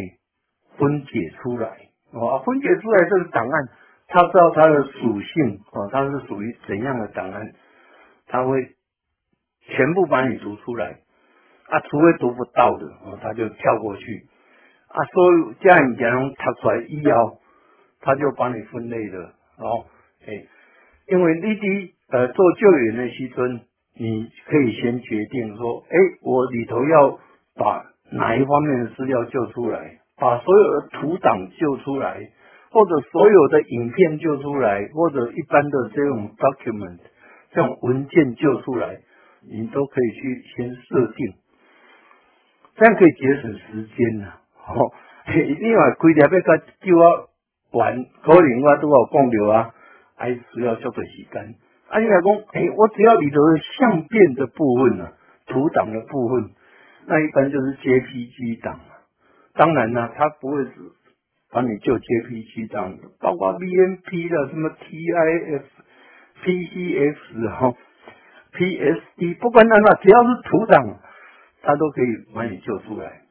[0.79, 1.69] 分解出来
[2.13, 3.69] 哦，分解出来这个档案，
[4.07, 7.53] 他知道它的属性哦，它是属于怎样的档案，
[8.27, 8.57] 他会
[9.69, 10.99] 全部把你读出来，
[11.69, 14.27] 啊，除非读不到的哦，他就跳过去，
[14.89, 17.39] 啊，所以这样讲读出来以后。
[18.01, 19.85] 他就帮你分类了，哦，
[20.25, 20.33] 哎，
[21.09, 23.61] 因为你滴呃做救援的时阵，
[23.99, 27.19] 你可以先决定说，哎，我里头要
[27.57, 32.21] 把哪一方面的资料救出来，把所有的图档救出来，
[32.71, 37.01] 或者所有的影片救出来，或者一般的这种 document
[37.51, 39.01] 这种文件救出来，
[39.43, 41.35] 你都可以去先设定，
[42.77, 44.33] 这样可以节省时间呐，
[44.67, 44.93] 哦，
[45.61, 47.25] 另外规条要个救啊。
[47.71, 49.75] 玩可能我都有讲到啊，
[50.17, 51.55] 还需要相对时间。
[51.89, 55.13] 啊，你来讲，诶，我只要里头的相片的部分呢，
[55.47, 56.51] 图档的部分，
[57.07, 58.81] 那一般就是 JPG 档。
[59.53, 60.71] 当然呢，它不会只
[61.51, 65.63] 帮你就 JPG 档，包括 BMP 的什么 TIF、
[66.43, 67.75] PCF 哈、
[68.59, 70.99] PSD，不管哪哪，只要是图档，
[71.63, 73.23] 它都可以把你救出来。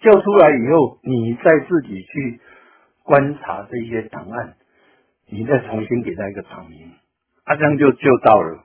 [0.00, 2.40] 救出来以后，你再自己去。
[3.08, 4.54] 观察这些档案，
[5.30, 6.90] 你再重新给他一个厂名，
[7.44, 8.64] 啊，这样就救到了。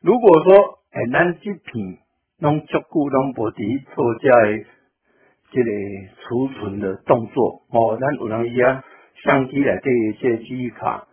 [0.00, 1.98] 如果说，哎，咱这片
[2.38, 4.64] 弄足够拢无伫做这个
[5.50, 5.70] 这个
[6.22, 8.82] 储存的动作，哦，咱有人伊啊
[9.22, 11.06] 相机来这一些记忆卡，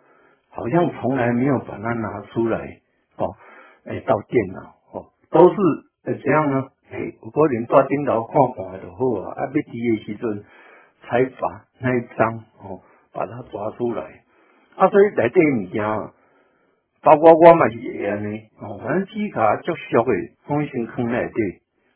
[0.47, 2.79] 好像从来没有把它拿出来，
[3.17, 3.35] 哦，
[3.85, 5.55] 诶，到电脑，哦，都是
[6.05, 10.43] 呃这样呢，诶，有可能在电脑看看就好啊，啊，要滴的时阵。
[11.03, 12.79] 才把那一张哦，
[13.11, 14.03] 把它抓出来
[14.75, 14.87] 啊！
[14.87, 15.83] 所以来这物件，
[17.01, 18.77] 包括我嘛是会安尼哦。
[18.77, 20.13] 反正纸卡足俗的，
[20.45, 21.41] 放先放内底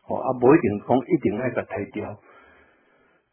[0.10, 2.10] 哦，啊，无一定讲一定爱甲拆掉。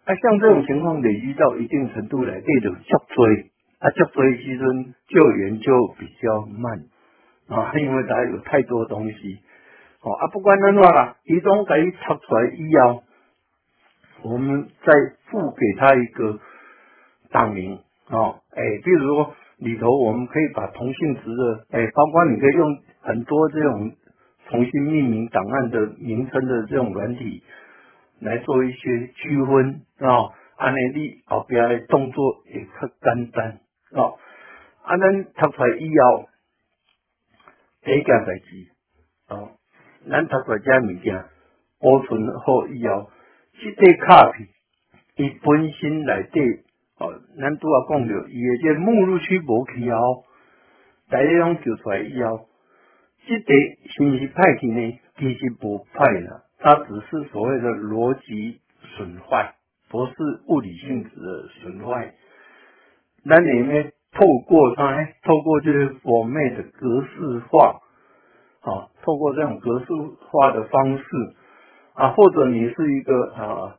[0.05, 6.85] 啊，像这种情况累积到一定程度来，这种足追啊，足多时阵救援就比较慢
[7.49, 9.39] 啊， 因为它有太多东西
[10.03, 10.13] 哦。
[10.13, 13.03] 啊，不管怎话啦，其中给拆出来以后。
[14.25, 14.93] 我们再
[15.27, 16.39] 付给他一个
[17.33, 17.77] 档名
[18.09, 23.91] 哦，哎，比如说里头我们可以把同性质的，哎，包括你可以用很多这种
[24.49, 27.43] 重新命名档案的名称的这种软体
[28.21, 33.59] 来做一些区分啊，安尼你后边的动作也较简单
[33.91, 34.15] 哦，
[34.85, 36.29] 啊，咱读出来以后
[37.85, 38.69] 第一件代志
[39.29, 39.51] 哦，
[40.09, 41.25] 咱读出来这物件
[41.81, 43.11] 保存好以后。
[43.55, 44.49] 这块卡片，
[45.17, 46.41] 伊本身内底
[46.99, 50.25] 哦，咱拄啊讲着，伊的这目录区无去后，
[51.11, 52.49] 大家拢救出来以后，
[53.27, 53.55] 即块
[53.97, 58.61] 信息派去呢，其实不派啦，它只是所谓的逻辑
[58.97, 59.55] 损坏，
[59.91, 60.13] 不是
[60.47, 62.15] 物理性质的损坏。
[63.25, 63.91] 那你呢？
[64.13, 67.81] 透过它，透过这个 format 格式化，
[68.61, 69.87] 啊，透过这种格式
[70.31, 71.05] 化的方式。
[71.95, 73.77] 啊，或者你是一个啊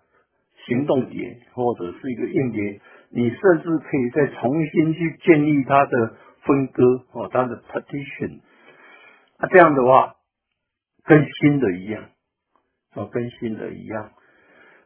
[0.68, 2.80] 行动点，或者是一个硬碟，
[3.10, 6.14] 你甚至可以再重新去建立它的
[6.44, 8.42] 分割哦，它的 partition。
[9.38, 10.14] 啊，这样的话
[11.06, 12.04] 跟新的一样，
[12.94, 14.12] 哦，跟新的一样。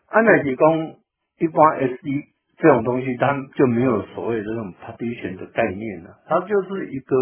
[0.07, 0.95] 安乃提供
[1.39, 2.27] 一般 SD
[2.57, 7.15] 这种东西，它就没有所谓的这种 partition 的概念了，它就是一个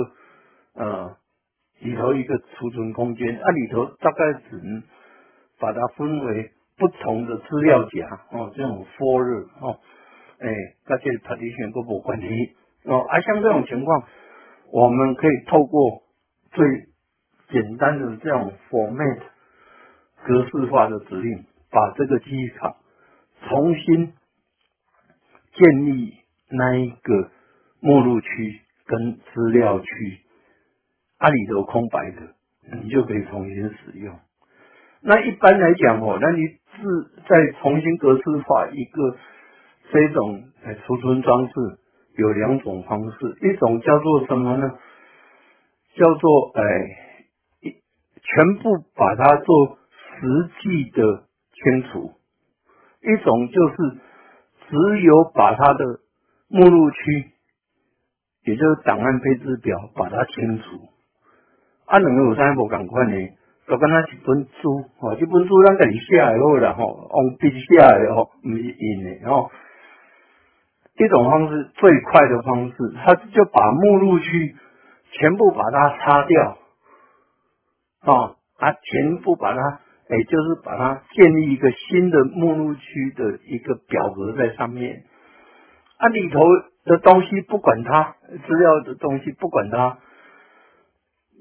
[0.75, 1.17] 呃
[1.81, 4.83] 里头一个储存空间，啊里头大概只能。
[5.57, 9.79] 把它分为不同的资料夹哦，这种 folder 哦，
[10.37, 10.49] 哎，
[10.85, 12.27] 那这 partition 都不关系
[12.83, 12.99] 哦。
[13.09, 14.03] 而像这种情况，
[14.73, 16.03] 我们可以透过
[16.51, 16.67] 最
[17.49, 19.21] 简单的这种 format
[20.25, 22.75] 格式化的指令，把这个记忆卡
[23.47, 24.11] 重新
[25.55, 26.13] 建立
[26.49, 27.31] 那一个
[27.79, 30.19] 目录区跟资料区，
[31.17, 32.21] 啊里头空白的，
[32.83, 34.19] 你就可以重新使用。
[35.01, 36.53] 那一般来讲哦，那你是
[37.27, 39.17] 再重新格式化一个
[39.91, 40.43] 这种
[40.85, 41.53] 储存装置，
[42.17, 44.71] 有两种方式，一种叫做什么呢？
[45.95, 46.61] 叫做哎，
[48.21, 49.77] 全部把它做
[50.19, 52.11] 实际的清除；
[53.01, 53.75] 一种就是
[54.69, 55.99] 只有把它的
[56.47, 57.31] 目录区，
[58.43, 60.63] 也就是档案配置表把它清除。
[61.85, 63.29] 啊，两个有三步赶快呢？
[63.67, 69.49] 就跟他一本书，吼，这本书咱家己写来好啦，吼，用笔写来吼，毋是印的，吼。
[70.97, 74.55] 一种方式最快的方式，他就把目录区
[75.11, 76.57] 全部把它擦掉，
[78.01, 85.03] 啊，啊，全部把它，哎，就是把它建立一个新的目录区的一个表格在上面，
[85.97, 86.41] 啊，里头
[86.83, 88.15] 的东西不管它，
[88.47, 89.97] 资料的东西不管它，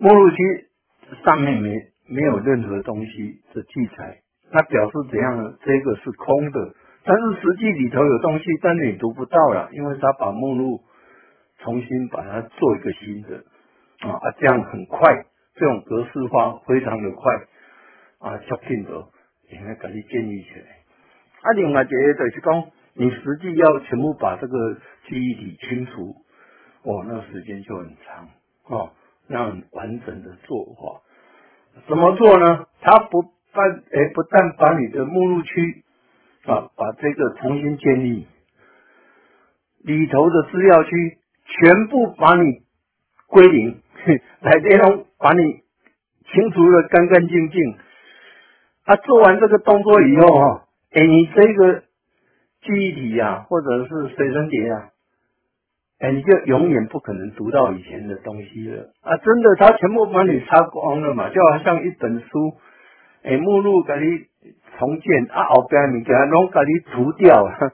[0.01, 0.37] 目录区
[1.25, 1.77] 上面没
[2.09, 5.55] 没有任何东西的记载，那表示怎样呢？
[5.62, 6.75] 这个是空的。
[7.05, 10.81] 但是实际里头有东西，但你读不到了，因为他把目录
[11.59, 13.45] 重新把它做一个新的
[14.09, 17.47] 啊，这样很快，这种格式化非常的快
[18.25, 18.91] 啊，小品的
[19.51, 20.66] 应该给你建立起来。
[21.43, 22.64] 啊，另外一个就是讲，
[22.95, 24.75] 你实际要全部把这个
[25.07, 26.16] 记忆体清除，
[26.83, 28.29] 哦，那时间就很长
[28.64, 28.91] 哦，
[29.29, 31.03] 那很完整的做法
[31.87, 32.66] 怎么做呢？
[32.81, 33.22] 他不
[33.53, 35.85] 但诶，不但把你的目录区。
[36.47, 38.27] 啊，把这个重新建立
[39.83, 42.61] 里头的资料区，全部把你
[43.29, 43.81] 归零，
[44.41, 47.79] 来这种把你清除的干干净净。
[48.85, 51.80] 啊，做完这个动作以后哈，哎，你这个
[52.62, 54.89] 记忆体呀，或者是随身碟啊，
[56.01, 58.91] 哎，你就永远不可能读到以前的东西了。
[59.03, 62.55] 啊，真的，它全部把你擦光了嘛，就好像一本书，
[63.22, 64.26] 哎，目录给你。
[64.76, 67.72] 重建啊，后边物件拢给你涂掉了，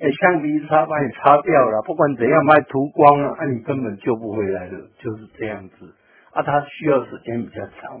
[0.00, 1.82] 诶，橡皮擦把你擦掉了。
[1.86, 5.94] 不管怎样，把你涂光了，啊，你根本救不回来了，就是这样子。
[6.32, 7.98] 啊，它需要时间比较长。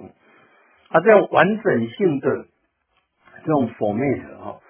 [0.90, 2.44] 啊，这样完整性的
[3.44, 4.60] 这种 format 哈，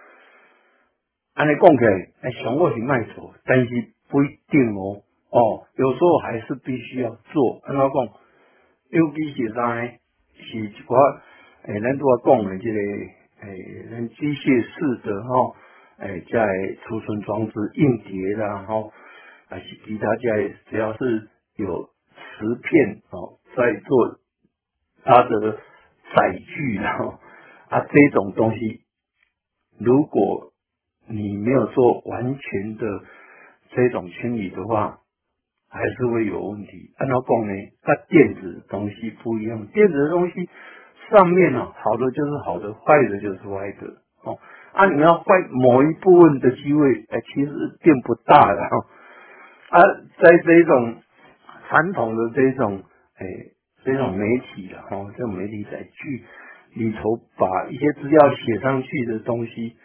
[1.35, 1.93] 安尼讲起来，
[2.23, 3.69] 哎，上我是卖做，但是
[4.09, 5.03] 不一定哦。
[5.31, 7.61] 哦，有时候还是必须要做。
[7.65, 8.09] 安怎讲？
[8.91, 9.89] 尤其是啥呢？
[10.35, 11.21] 是一寡
[11.65, 12.79] 诶，咱都要讲的这个。
[13.43, 13.49] 诶，
[13.91, 15.57] 人机械式的哈，
[15.99, 16.47] 诶，在
[16.85, 18.89] 储存装置硬碟啦哈，
[19.49, 24.21] 还是其他在只要是有磁片哦，在做
[25.03, 25.59] 它的
[26.15, 27.19] 载具然后
[27.73, 28.83] 啊这种东西，
[29.81, 30.53] 如果
[31.09, 32.87] 你没有做完全的
[33.71, 34.99] 这种清理的话，
[35.71, 36.93] 还是会有问题。
[36.99, 37.53] 按照讲呢，
[37.83, 40.51] 它电子东西不一样，电子的东西。
[41.11, 43.87] 上面呢，好的就是好的，坏的就是坏的
[44.23, 44.39] 哦。
[44.73, 47.51] 啊，你要坏某一部分的机会，哎，其实
[47.83, 48.87] 并不大的哈。
[49.71, 49.81] 啊，
[50.21, 51.03] 在这种
[51.69, 52.83] 传统的这种
[53.17, 53.27] 哎
[53.85, 56.25] 这种媒体的哈，这种媒体载具
[56.75, 59.77] 里头，把一些资料写上去的东西，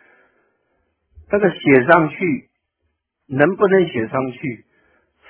[1.29, 2.49] 这个写上去
[3.27, 4.65] 能不能写上去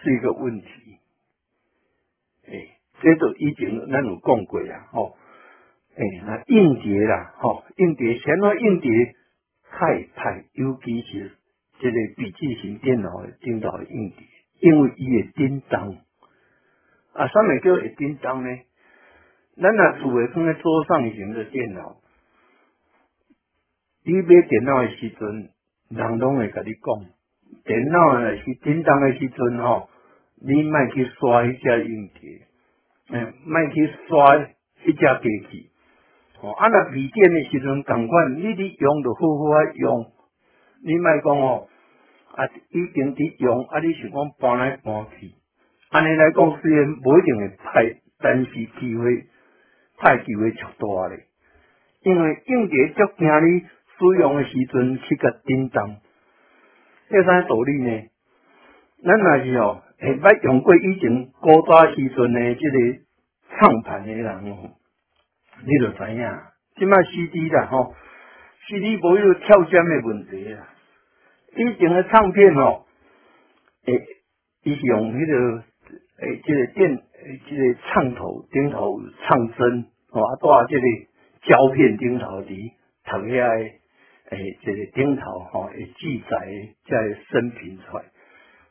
[0.01, 0.68] 是一个问题。
[2.47, 5.16] 哎，这都已经那种共轨啊，哦。
[5.95, 8.91] 哎，那硬碟啦，吼，硬碟，现在硬碟
[9.72, 11.32] 太太，尤其是
[11.80, 14.28] 这个笔记型电脑的顶头硬碟，
[14.60, 15.97] 因为伊会叮当，
[17.14, 18.49] 啊，啥物叫会叮当呢？
[19.60, 21.97] 咱若厝诶放在桌上型的电脑，
[24.03, 25.49] 你买电脑的时阵，
[25.89, 27.05] 人拢会甲你讲，
[27.66, 29.89] 电脑呢是叮当的时阵吼，
[30.39, 32.41] 你莫去刷迄只硬碟，
[33.10, 34.47] 哎，莫去刷迄
[34.86, 35.70] 只机器。
[36.39, 40.12] 哦，啊那笔电的时阵，同款，你伫用就好好啊用，
[40.84, 41.68] 你莫讲哦，
[42.36, 45.32] 啊已经伫用，啊你想讲搬来搬去，
[45.89, 49.26] 安尼来讲虽然无一定会歹，但是机会
[49.97, 51.25] 歹机会足大咧，
[52.03, 55.97] 因为硬碟足惊你使用的时阵去甲叮当，
[57.09, 58.03] 这啥道理呢？
[59.03, 62.77] 咱若是哦，会捌用过以前古早时阵的即个
[63.59, 64.71] 唱盘的人哦。
[65.63, 66.39] 你就知影，
[66.75, 67.95] 即卖 CD 啦吼
[68.67, 70.67] ，CD 无有跳针的问题啦。
[71.55, 72.85] 以前的唱片吼，
[73.85, 74.05] 诶，
[74.63, 75.63] 伊是用迄个
[76.19, 77.01] 诶，即个电，
[77.47, 80.88] 即个唱头顶头唱针，吼啊，带即个
[81.41, 82.72] 胶片顶头伫
[83.05, 83.80] 读遐诶，
[84.30, 86.38] 诶，即个顶头吼会记载
[86.86, 88.03] 才会生频出来。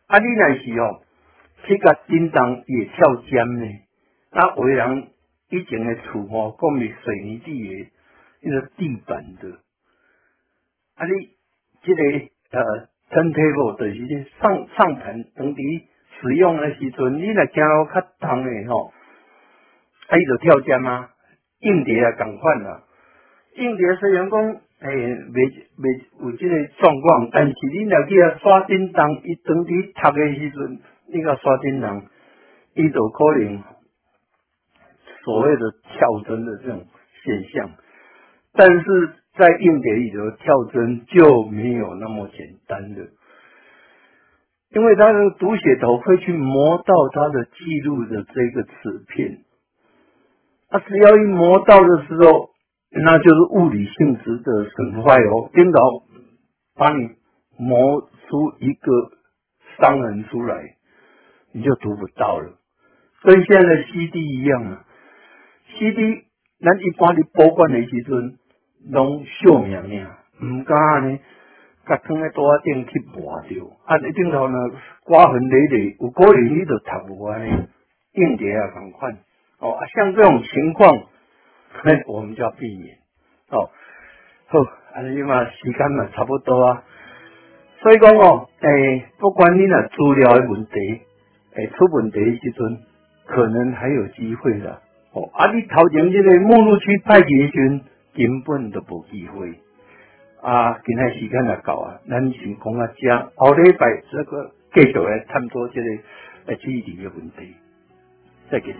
[0.07, 1.03] 啊，你若是吼，
[1.65, 3.67] 去甲叮当也跳针呢，
[4.31, 5.09] 啊，为人。
[5.49, 7.91] 以前的厝吼，讲是水泥地的，
[8.43, 9.49] 迄个地板的。
[10.97, 11.31] 啊，你
[11.85, 12.03] 即个
[12.51, 15.83] 呃，turntable 就是上上盘，当伫
[16.21, 18.93] 使用的时阵，你若行路较重的吼，
[20.09, 21.11] 啊，伊就跳针啊，
[21.61, 22.83] 硬碟啊，共款啦。
[23.55, 24.41] 硬碟虽然讲
[24.81, 25.43] 诶，未
[25.79, 30.81] 未有即个状况，但是你若去啊刷叮当，伊当伫读的时阵，
[31.13, 32.03] 你个刷叮当，
[32.75, 33.63] 伊就可能。
[35.25, 36.87] 所谓的跳针的这种
[37.25, 37.69] 现象，
[38.53, 38.85] 但是
[39.37, 43.03] 在硬碟里头跳针就没有那么简单的，
[44.71, 49.39] 因为它的读写头会去磨到它的记录的这个磁片，
[50.69, 52.51] 它只要一磨到的时候，
[52.91, 55.81] 那就是物理性质的损坏哦，电脑
[56.75, 57.11] 把你
[57.57, 59.11] 磨出一个
[59.79, 60.77] 伤痕出来，
[61.53, 62.59] 你就读不到了。
[63.23, 64.85] 跟现在的 CD 一样啊
[65.79, 66.25] ，CD
[66.61, 68.39] 咱一般伫保管的时阵，
[68.91, 70.07] 拢小命命，
[70.41, 71.19] 毋敢呢，
[71.87, 74.59] 甲放在桌顶去磨掉，啊，一顶头呢
[75.05, 77.69] 刮痕累累，有可能你就读不完呢，
[78.13, 79.17] 硬碟啊同款，
[79.61, 81.05] 哦，啊，像这种情况，
[81.85, 82.97] 那我们就要避免，
[83.51, 83.71] 哦，
[84.49, 84.61] 好，
[84.95, 86.83] 啊，尼嘛时间嘛差不多啊，
[87.83, 91.01] 所以讲哦，诶，不管你若资料的问题，
[91.55, 92.81] 诶，出问题的时阵。
[93.29, 94.81] 可能还有机会啦
[95.13, 95.51] 哦，啊！
[95.51, 97.81] 你头前这个目录区派去时，
[98.15, 99.51] 根本都无机会
[100.47, 100.79] 啊！
[100.85, 105.89] 今天时间也到啊，咱先讲啊，这后礼拜这个继续来探讨这个
[106.47, 107.57] 呃，基地的问题，
[108.49, 108.77] 再见。